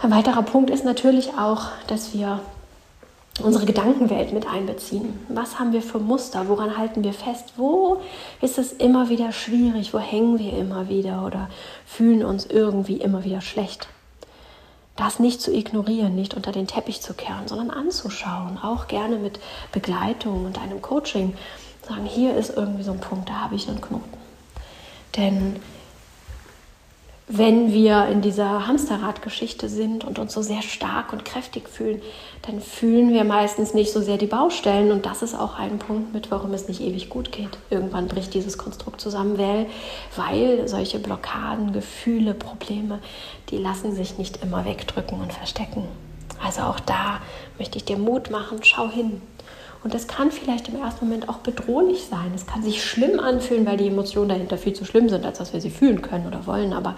Ein 0.02 0.12
weiterer 0.12 0.42
Punkt 0.42 0.72
ist 0.72 0.84
natürlich 0.84 1.34
auch, 1.38 1.68
dass 1.86 2.14
wir 2.14 2.40
unsere 3.40 3.66
Gedankenwelt 3.66 4.34
mit 4.34 4.48
einbeziehen. 4.48 5.20
Was 5.30 5.60
haben 5.60 5.72
wir 5.72 5.82
für 5.82 6.00
Muster? 6.00 6.48
Woran 6.48 6.78
halten 6.78 7.04
wir 7.04 7.14
fest? 7.14 7.54
Wo 7.58 8.02
ist 8.42 8.58
es 8.58 8.74
immer 8.74 9.10
wieder 9.10 9.32
schwierig? 9.32 9.94
Wo 9.94 10.00
hängen 10.00 10.38
wir 10.38 10.58
immer 10.58 10.90
wieder 10.90 11.26
oder 11.26 11.50
fühlen 11.86 12.24
uns 12.24 12.46
irgendwie 12.46 12.98
immer 12.98 13.24
wieder 13.24 13.42
schlecht? 13.42 13.88
Das 14.96 15.20
nicht 15.20 15.42
zu 15.42 15.54
ignorieren, 15.54 16.16
nicht 16.16 16.36
unter 16.36 16.52
den 16.52 16.68
Teppich 16.68 17.02
zu 17.02 17.14
kehren, 17.14 17.48
sondern 17.48 17.72
anzuschauen, 17.72 18.60
auch 18.62 18.88
gerne 18.88 19.18
mit 19.18 19.40
Begleitung 19.72 20.46
und 20.46 20.62
einem 20.62 20.82
Coaching. 20.82 21.34
Sagen, 21.88 22.06
hier 22.06 22.36
ist 22.36 22.56
irgendwie 22.56 22.84
so 22.84 22.92
ein 22.92 23.00
Punkt, 23.00 23.30
da 23.30 23.34
habe 23.42 23.56
ich 23.56 23.68
einen 23.68 23.82
Knoten. 23.82 24.18
Denn 25.16 25.56
wenn 27.28 27.72
wir 27.72 28.08
in 28.08 28.22
dieser 28.22 28.68
Hamsterradgeschichte 28.68 29.70
sind 29.70 30.04
und 30.04 30.20
uns 30.20 30.34
so 30.34 30.42
sehr 30.42 30.62
stark 30.62 31.14
und 31.14 31.24
kräftig 31.24 31.70
fühlen, 31.70 32.02
dann 32.42 32.60
fühlen 32.60 33.14
wir 33.14 33.24
meistens 33.24 33.74
nicht 33.74 33.94
so 33.94 34.02
sehr 34.02 34.18
die 34.18 34.26
Baustellen. 34.26 34.92
Und 34.92 35.06
das 35.06 35.22
ist 35.22 35.36
auch 35.36 35.58
ein 35.58 35.80
Punkt 35.80 36.14
mit, 36.14 36.30
warum 36.30 36.54
es 36.54 36.68
nicht 36.68 36.82
ewig 36.82 37.10
gut 37.10 37.32
geht. 37.32 37.58
Irgendwann 37.70 38.08
bricht 38.08 38.34
dieses 38.34 38.58
Konstrukt 38.58 39.00
zusammen, 39.00 39.38
weil, 39.38 39.68
weil 40.16 40.68
solche 40.68 41.00
Blockaden, 41.00 41.72
Gefühle, 41.72 42.34
Probleme, 42.34 43.00
die 43.50 43.58
lassen 43.58 43.96
sich 43.96 44.18
nicht 44.18 44.44
immer 44.44 44.66
wegdrücken 44.66 45.20
und 45.22 45.32
verstecken. 45.32 45.88
Also 46.44 46.62
auch 46.62 46.80
da 46.80 47.22
möchte 47.58 47.78
ich 47.78 47.86
dir 47.86 47.98
Mut 47.98 48.32
machen, 48.32 48.60
schau 48.64 48.90
hin. 48.90 49.22
Und 49.84 49.94
das 49.94 50.08
kann 50.08 50.32
vielleicht 50.32 50.68
im 50.70 50.80
ersten 50.80 51.06
Moment 51.06 51.28
auch 51.28 51.38
bedrohlich 51.38 52.06
sein. 52.06 52.32
Es 52.36 52.46
kann 52.46 52.62
sich 52.62 52.84
schlimm 52.84 53.20
anfühlen, 53.20 53.66
weil 53.66 53.78
die 53.78 53.88
Emotionen 53.88 54.30
dahinter 54.30 54.58
viel 54.58 54.74
zu 54.74 54.86
schlimm 54.86 55.10
sind, 55.10 55.26
als 55.26 55.40
dass 55.40 55.54
wir 55.54 55.62
sie 55.62 55.72
fühlen 55.72 56.02
können 56.02 56.28
oder 56.28 56.46
wollen. 56.46 56.74
Aber 56.74 56.96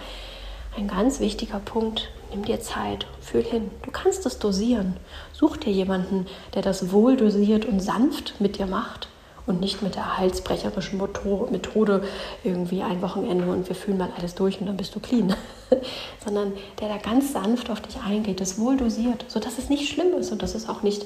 ein 0.76 0.88
ganz 0.88 1.20
wichtiger 1.20 1.60
Punkt, 1.60 2.10
nimm 2.32 2.44
dir 2.44 2.60
Zeit, 2.60 3.06
fühl 3.22 3.44
hin. 3.44 3.72
Du 3.84 3.92
kannst 3.92 4.26
es 4.26 4.40
dosieren. 4.40 4.98
Such 5.32 5.58
dir 5.58 5.72
jemanden, 5.72 6.26
der 6.56 6.62
das 6.62 6.92
wohl 6.92 7.16
dosiert 7.16 7.66
und 7.66 7.80
sanft 7.80 8.42
mit 8.42 8.58
dir 8.58 8.66
macht 8.66 9.08
und 9.46 9.60
nicht 9.60 9.82
mit 9.82 9.96
der 9.96 10.18
halsbrecherischen 10.18 11.00
Methode 11.00 12.04
irgendwie 12.44 12.82
ein 12.82 13.02
Wochenende 13.02 13.46
und 13.46 13.68
wir 13.68 13.76
fühlen 13.76 13.98
mal 13.98 14.12
alles 14.18 14.36
durch 14.36 14.60
und 14.60 14.68
dann 14.68 14.78
bist 14.78 14.96
du 14.96 15.00
clean, 15.00 15.36
sondern 16.24 16.54
der 16.80 16.90
da 16.90 16.98
ganz 16.98 17.34
sanft 17.34 17.70
auf 17.70 17.82
dich 17.82 17.98
eingeht, 18.02 18.40
das 18.40 18.58
wohl 18.58 18.78
dosiert, 18.78 19.26
sodass 19.28 19.58
es 19.58 19.70
nicht 19.70 19.90
schlimm 19.90 20.14
ist 20.18 20.32
und 20.32 20.42
dass 20.42 20.56
es 20.56 20.70
auch 20.70 20.82
nicht 20.82 21.06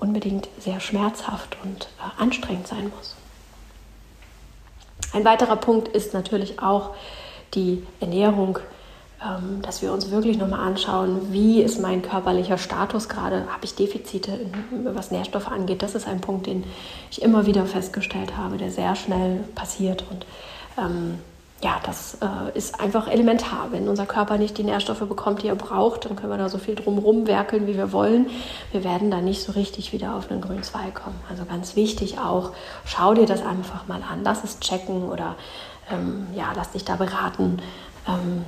unbedingt 0.00 0.48
sehr 0.58 0.80
schmerzhaft 0.80 1.56
und 1.62 1.88
äh, 1.98 2.22
anstrengend 2.22 2.66
sein 2.66 2.90
muss. 2.96 3.14
Ein 5.12 5.24
weiterer 5.24 5.56
Punkt 5.56 5.88
ist 5.88 6.14
natürlich 6.14 6.60
auch 6.60 6.94
die 7.54 7.84
Ernährung, 8.00 8.58
ähm, 9.22 9.60
dass 9.62 9.82
wir 9.82 9.92
uns 9.92 10.10
wirklich 10.10 10.38
nochmal 10.38 10.60
anschauen, 10.60 11.32
wie 11.32 11.60
ist 11.60 11.80
mein 11.80 12.00
körperlicher 12.00 12.58
Status 12.58 13.08
gerade, 13.08 13.46
habe 13.52 13.64
ich 13.64 13.74
Defizite, 13.74 14.40
was 14.84 15.10
Nährstoffe 15.10 15.48
angeht. 15.48 15.82
Das 15.82 15.94
ist 15.94 16.08
ein 16.08 16.20
Punkt, 16.20 16.46
den 16.46 16.64
ich 17.10 17.20
immer 17.20 17.44
wieder 17.46 17.66
festgestellt 17.66 18.36
habe, 18.36 18.56
der 18.56 18.70
sehr 18.70 18.96
schnell 18.96 19.44
passiert 19.54 20.04
und 20.10 20.24
ähm, 20.78 21.18
ja, 21.62 21.78
das 21.84 22.16
äh, 22.22 22.56
ist 22.56 22.80
einfach 22.80 23.06
elementar. 23.06 23.68
Wenn 23.70 23.88
unser 23.88 24.06
Körper 24.06 24.38
nicht 24.38 24.56
die 24.56 24.64
Nährstoffe 24.64 25.00
bekommt, 25.00 25.42
die 25.42 25.48
er 25.48 25.56
braucht, 25.56 26.06
dann 26.06 26.16
können 26.16 26.32
wir 26.32 26.38
da 26.38 26.48
so 26.48 26.56
viel 26.56 26.74
drumherum 26.74 27.26
werkeln, 27.26 27.66
wie 27.66 27.76
wir 27.76 27.92
wollen. 27.92 28.30
Wir 28.72 28.82
werden 28.82 29.10
da 29.10 29.20
nicht 29.20 29.42
so 29.42 29.52
richtig 29.52 29.92
wieder 29.92 30.14
auf 30.14 30.30
einen 30.30 30.40
grünen 30.40 30.62
Zweig 30.62 30.94
kommen. 30.94 31.20
Also 31.28 31.44
ganz 31.44 31.76
wichtig 31.76 32.18
auch, 32.18 32.52
schau 32.86 33.12
dir 33.12 33.26
das 33.26 33.44
einfach 33.44 33.86
mal 33.88 34.02
an. 34.02 34.20
Lass 34.24 34.42
es 34.42 34.60
checken 34.60 35.10
oder 35.10 35.36
ähm, 35.90 36.28
ja, 36.34 36.50
lass 36.56 36.70
dich 36.70 36.84
da 36.84 36.96
beraten. 36.96 37.60
Ähm, 38.08 38.46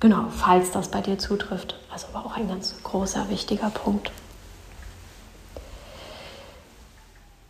genau, 0.00 0.24
falls 0.30 0.72
das 0.72 0.88
bei 0.88 1.02
dir 1.02 1.18
zutrifft. 1.18 1.78
Also 1.92 2.08
war 2.12 2.26
auch 2.26 2.36
ein 2.36 2.48
ganz 2.48 2.74
großer, 2.82 3.30
wichtiger 3.30 3.70
Punkt. 3.70 4.10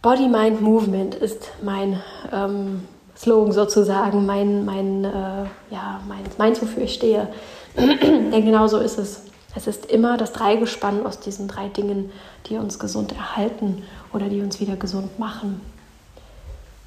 Body, 0.03 0.29
Mind, 0.29 0.61
Movement 0.61 1.15
ist 1.15 1.51
mein 1.63 2.03
ähm, 2.31 2.87
Slogan 3.17 3.53
sozusagen, 3.53 4.27
mein, 4.27 4.65
mein, 4.65 5.05
äh, 5.05 5.45
ja, 5.71 6.01
mein, 6.07 6.23
meins, 6.39 6.61
wofür 6.61 6.83
ich 6.83 6.95
stehe. 6.95 7.29
Denn 7.77 8.45
genau 8.45 8.67
so 8.67 8.79
ist 8.79 8.99
es. 8.99 9.23
Es 9.55 9.67
ist 9.67 9.87
immer 9.87 10.19
das 10.19 10.33
Dreigespann 10.33 11.07
aus 11.07 11.19
diesen 11.19 11.49
drei 11.49 11.69
Dingen, 11.69 12.13
die 12.47 12.59
uns 12.59 12.79
gesund 12.79 13.13
erhalten 13.13 13.85
oder 14.13 14.29
die 14.29 14.43
uns 14.43 14.61
wieder 14.61 14.77
gesund 14.77 15.19
machen. 15.19 15.63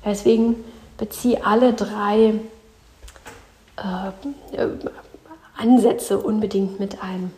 Deswegen 0.06 0.64
beziehe 0.98 1.44
alle 1.44 1.74
drei 1.74 2.36
äh, 3.78 4.68
Ansätze 5.58 6.20
unbedingt 6.20 6.80
mit 6.80 7.02
ein. 7.02 7.34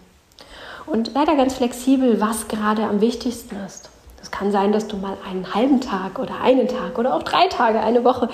Und 0.86 1.14
leider 1.14 1.36
ganz 1.38 1.54
flexibel, 1.54 2.20
was 2.20 2.50
gerade 2.50 2.84
am 2.84 3.00
wichtigsten 3.00 3.56
ist. 3.66 3.90
Es 4.22 4.32
kann 4.32 4.52
sein, 4.52 4.72
dass 4.72 4.88
du 4.88 4.98
mal 4.98 5.18
einen 5.28 5.54
halben 5.54 5.82
Tag 5.82 6.20
oder 6.20 6.42
einen 6.42 6.68
Tag 6.68 6.98
oder 6.98 7.16
auch 7.16 7.24
drei 7.24 7.48
Tage, 7.48 7.80
eine 7.80 8.04
Woche 8.04 8.30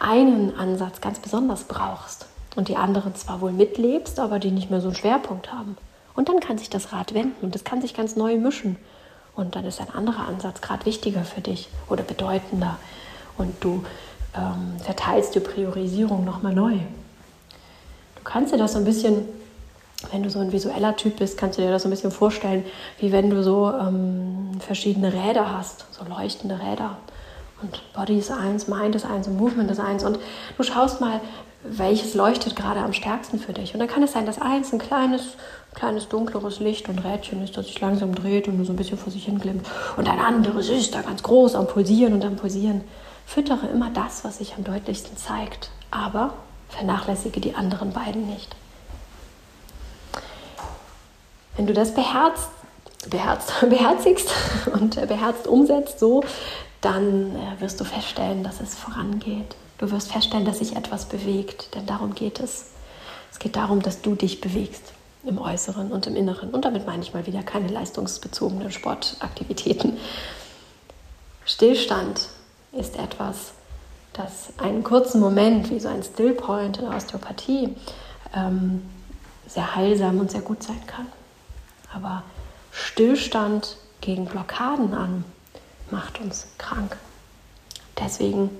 einen 0.00 0.56
Ansatz 0.56 1.00
ganz 1.00 1.18
besonders 1.18 1.64
brauchst 1.64 2.26
und 2.56 2.68
die 2.68 2.76
anderen 2.76 3.14
zwar 3.14 3.40
wohl 3.40 3.52
mitlebst, 3.52 4.18
aber 4.18 4.38
die 4.38 4.50
nicht 4.50 4.70
mehr 4.70 4.80
so 4.80 4.88
einen 4.88 4.96
Schwerpunkt 4.96 5.52
haben. 5.52 5.76
Und 6.14 6.28
dann 6.28 6.40
kann 6.40 6.58
sich 6.58 6.68
das 6.68 6.92
Rad 6.92 7.14
wenden 7.14 7.44
und 7.44 7.54
es 7.54 7.64
kann 7.64 7.80
sich 7.80 7.94
ganz 7.94 8.16
neu 8.16 8.36
mischen. 8.36 8.76
Und 9.36 9.54
dann 9.56 9.64
ist 9.64 9.80
ein 9.80 9.90
anderer 9.90 10.26
Ansatz 10.26 10.60
gerade 10.60 10.84
wichtiger 10.84 11.22
für 11.22 11.40
dich 11.40 11.68
oder 11.88 12.02
bedeutender. 12.02 12.76
Und 13.38 13.54
du 13.60 13.84
ähm, 14.36 14.78
verteilst 14.82 15.34
die 15.34 15.40
Priorisierung 15.40 16.24
nochmal 16.24 16.54
neu. 16.54 16.72
Du 16.72 18.24
kannst 18.24 18.52
dir 18.52 18.58
das 18.58 18.72
so 18.72 18.78
ein 18.78 18.84
bisschen, 18.84 19.26
wenn 20.10 20.22
du 20.22 20.30
so 20.30 20.38
ein 20.38 20.52
visueller 20.52 20.96
Typ 20.96 21.16
bist, 21.18 21.36
kannst 21.36 21.58
du 21.58 21.62
dir 21.62 21.70
das 21.70 21.82
so 21.82 21.88
ein 21.88 21.90
bisschen 21.90 22.10
vorstellen, 22.10 22.64
wie 22.98 23.12
wenn 23.12 23.30
du 23.30 23.42
so 23.42 23.70
ähm, 23.72 24.52
verschiedene 24.60 25.12
Räder 25.12 25.56
hast, 25.56 25.86
so 25.90 26.04
leuchtende 26.04 26.58
Räder. 26.58 26.96
Und 27.62 27.82
Body 27.92 28.18
ist 28.18 28.30
eins, 28.30 28.68
Mind 28.68 28.94
ist 28.94 29.04
eins 29.04 29.28
und 29.28 29.36
Movement 29.36 29.70
ist 29.70 29.80
eins. 29.80 30.02
Und 30.04 30.18
du 30.56 30.62
schaust 30.62 31.00
mal, 31.00 31.20
welches 31.62 32.14
leuchtet 32.14 32.56
gerade 32.56 32.80
am 32.80 32.94
stärksten 32.94 33.38
für 33.38 33.52
dich. 33.52 33.74
Und 33.74 33.80
dann 33.80 33.88
kann 33.88 34.02
es 34.02 34.12
sein, 34.12 34.24
dass 34.24 34.40
eins 34.40 34.72
ein 34.72 34.78
kleines, 34.78 35.34
kleines 35.74 36.08
dunkleres 36.08 36.60
Licht 36.60 36.88
und 36.88 37.04
Rädchen 37.04 37.44
ist, 37.44 37.56
das 37.56 37.66
sich 37.66 37.78
langsam 37.80 38.14
dreht 38.14 38.48
und 38.48 38.56
nur 38.56 38.64
so 38.64 38.72
ein 38.72 38.76
bisschen 38.76 38.96
vor 38.96 39.12
sich 39.12 39.26
hin 39.26 39.38
glimmt. 39.38 39.66
Und 39.98 40.08
ein 40.08 40.18
anderes 40.18 40.70
ist 40.70 40.94
da 40.94 41.02
ganz 41.02 41.22
groß 41.22 41.54
am 41.54 41.66
Pulsieren 41.66 42.14
und 42.14 42.24
am 42.24 42.36
Pulsieren. 42.36 42.80
Füttere 43.26 43.66
immer 43.66 43.90
das, 43.90 44.24
was 44.24 44.38
sich 44.38 44.54
am 44.56 44.64
deutlichsten 44.64 45.16
zeigt, 45.18 45.70
aber 45.90 46.32
vernachlässige 46.70 47.40
die 47.40 47.54
anderen 47.54 47.92
beiden 47.92 48.26
nicht. 48.26 48.56
Wenn 51.60 51.66
du 51.66 51.74
das 51.74 51.92
beherzt, 51.92 52.48
beherzt, 53.10 53.52
beherzigst 53.68 54.30
und 54.72 54.94
beherzt 55.06 55.46
umsetzt 55.46 55.98
so, 55.98 56.24
dann 56.80 57.36
äh, 57.36 57.60
wirst 57.60 57.78
du 57.78 57.84
feststellen, 57.84 58.42
dass 58.42 58.62
es 58.62 58.74
vorangeht. 58.74 59.56
Du 59.76 59.90
wirst 59.90 60.10
feststellen, 60.10 60.46
dass 60.46 60.60
sich 60.60 60.74
etwas 60.74 61.04
bewegt, 61.04 61.74
denn 61.74 61.84
darum 61.84 62.14
geht 62.14 62.40
es. 62.40 62.68
Es 63.30 63.38
geht 63.38 63.56
darum, 63.56 63.82
dass 63.82 64.00
du 64.00 64.14
dich 64.14 64.40
bewegst 64.40 64.94
im 65.22 65.36
Äußeren 65.36 65.92
und 65.92 66.06
im 66.06 66.16
Inneren. 66.16 66.48
Und 66.48 66.64
damit 66.64 66.86
meine 66.86 67.02
ich 67.02 67.12
mal 67.12 67.26
wieder 67.26 67.42
keine 67.42 67.68
leistungsbezogenen 67.68 68.72
Sportaktivitäten. 68.72 69.98
Stillstand 71.44 72.28
ist 72.72 72.96
etwas, 72.96 73.52
das 74.14 74.48
einen 74.56 74.82
kurzen 74.82 75.20
Moment, 75.20 75.68
wie 75.68 75.78
so 75.78 75.88
ein 75.88 76.02
Stillpoint 76.02 76.78
in 76.78 76.86
der 76.86 76.96
Osteopathie, 76.96 77.76
ähm, 78.34 78.80
sehr 79.46 79.76
heilsam 79.76 80.20
und 80.20 80.30
sehr 80.30 80.40
gut 80.40 80.62
sein 80.62 80.80
kann. 80.86 81.06
Aber 81.92 82.22
Stillstand 82.72 83.76
gegen 84.00 84.26
Blockaden 84.26 84.94
an 84.94 85.24
macht 85.90 86.20
uns 86.20 86.46
krank. 86.58 86.96
Deswegen 87.98 88.50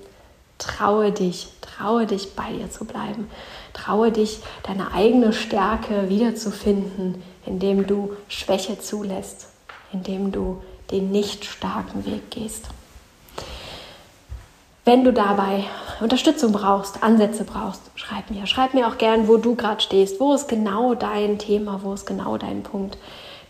traue 0.59 1.12
dich, 1.12 1.49
traue 1.61 2.07
dich 2.07 2.35
bei 2.35 2.53
dir 2.53 2.71
zu 2.71 2.85
bleiben. 2.85 3.31
Traue 3.73 4.12
dich, 4.12 4.40
deine 4.64 4.93
eigene 4.93 5.33
Stärke 5.33 6.09
wiederzufinden, 6.09 7.23
indem 7.47 7.87
du 7.87 8.16
Schwäche 8.29 8.79
zulässt, 8.79 9.49
indem 9.93 10.33
du 10.33 10.62
den 10.90 11.11
nicht 11.11 11.45
starken 11.45 12.05
Weg 12.05 12.31
gehst. 12.31 12.66
Wenn 14.90 15.05
du 15.05 15.12
dabei 15.12 15.62
Unterstützung 16.00 16.50
brauchst, 16.50 17.05
Ansätze 17.05 17.44
brauchst, 17.44 17.81
schreib 17.94 18.29
mir. 18.29 18.48
Schreib 18.48 18.74
mir 18.74 18.88
auch 18.88 18.98
gern, 18.98 19.29
wo 19.29 19.37
du 19.37 19.55
gerade 19.55 19.81
stehst. 19.81 20.18
Wo 20.18 20.35
ist 20.35 20.48
genau 20.48 20.96
dein 20.96 21.38
Thema? 21.38 21.79
Wo 21.85 21.94
ist 21.94 22.07
genau 22.07 22.38
dein 22.38 22.64
Punkt? 22.64 22.98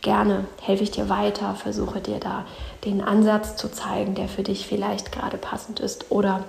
Gerne 0.02 0.44
helfe 0.60 0.82
ich 0.82 0.90
dir 0.90 1.08
weiter, 1.08 1.54
versuche 1.54 2.02
dir 2.02 2.18
da 2.20 2.44
den 2.84 3.00
Ansatz 3.00 3.56
zu 3.56 3.72
zeigen, 3.72 4.14
der 4.14 4.28
für 4.28 4.42
dich 4.42 4.66
vielleicht 4.66 5.12
gerade 5.12 5.38
passend 5.38 5.80
ist. 5.80 6.10
Oder 6.10 6.44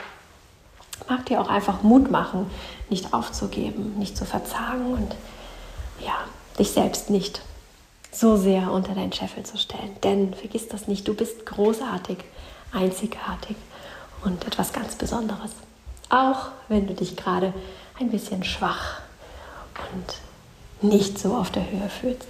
mag 1.08 1.26
dir 1.26 1.40
auch 1.40 1.48
einfach 1.48 1.84
Mut 1.84 2.12
machen, 2.12 2.52
nicht 2.90 3.14
aufzugeben, 3.14 3.98
nicht 3.98 4.18
zu 4.18 4.26
verzagen 4.26 4.92
und 4.92 5.16
ja, 6.06 6.16
dich 6.60 6.72
selbst 6.72 7.10
nicht 7.10 7.42
so 8.12 8.36
sehr 8.36 8.70
unter 8.74 8.94
deinen 8.94 9.14
Scheffel 9.14 9.44
zu 9.44 9.58
stellen. 9.58 9.96
Denn 10.04 10.34
vergiss 10.34 10.68
das 10.68 10.90
nicht, 10.90 11.08
du 11.08 11.14
bist 11.14 11.46
großartig, 11.46 12.18
einzigartig 12.74 13.56
und 14.24 14.46
etwas 14.46 14.74
ganz 14.74 14.96
Besonderes. 14.96 15.52
Auch 16.10 16.48
wenn 16.68 16.88
du 16.88 16.94
dich 16.94 17.16
gerade 17.16 17.54
ein 18.00 18.10
bisschen 18.10 18.44
schwach 18.44 19.02
und 19.94 20.90
nicht 20.90 21.20
so 21.20 21.36
auf 21.36 21.52
der 21.52 21.70
Höhe 21.70 21.90
fühlst. 21.90 22.28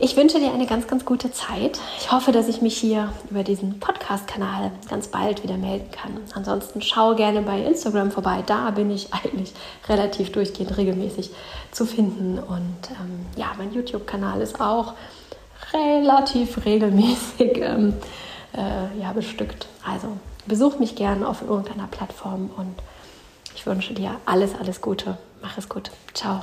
Ich 0.00 0.16
wünsche 0.16 0.40
dir 0.40 0.52
eine 0.52 0.66
ganz, 0.66 0.88
ganz 0.88 1.04
gute 1.04 1.30
Zeit. 1.30 1.78
Ich 2.00 2.10
hoffe, 2.10 2.32
dass 2.32 2.48
ich 2.48 2.60
mich 2.60 2.76
hier 2.76 3.12
über 3.30 3.44
diesen 3.44 3.78
Podcast-Kanal 3.78 4.72
ganz 4.90 5.06
bald 5.06 5.44
wieder 5.44 5.56
melden 5.56 5.88
kann. 5.92 6.18
Ansonsten 6.34 6.82
schau 6.82 7.14
gerne 7.14 7.42
bei 7.42 7.60
Instagram 7.60 8.10
vorbei. 8.10 8.42
Da 8.44 8.70
bin 8.72 8.90
ich 8.90 9.14
eigentlich 9.14 9.52
relativ 9.88 10.32
durchgehend 10.32 10.76
regelmäßig 10.76 11.30
zu 11.70 11.86
finden. 11.86 12.40
Und 12.40 12.90
ähm, 12.90 13.26
ja, 13.36 13.52
mein 13.56 13.72
YouTube-Kanal 13.72 14.40
ist 14.40 14.60
auch 14.60 14.94
relativ 15.72 16.64
regelmäßig 16.64 17.58
ähm, 17.58 17.94
äh, 18.56 18.98
ja, 19.00 19.12
bestückt. 19.12 19.68
Also 19.86 20.08
besuch 20.46 20.78
mich 20.78 20.96
gerne 20.96 21.28
auf 21.28 21.42
irgendeiner 21.42 21.86
Plattform 21.86 22.50
und 22.56 22.74
ich 23.54 23.66
wünsche 23.66 23.94
dir 23.94 24.16
alles, 24.26 24.54
alles 24.54 24.80
Gute. 24.80 25.18
Mach 25.42 25.58
es 25.58 25.68
gut. 25.68 25.90
Ciao. 26.12 26.42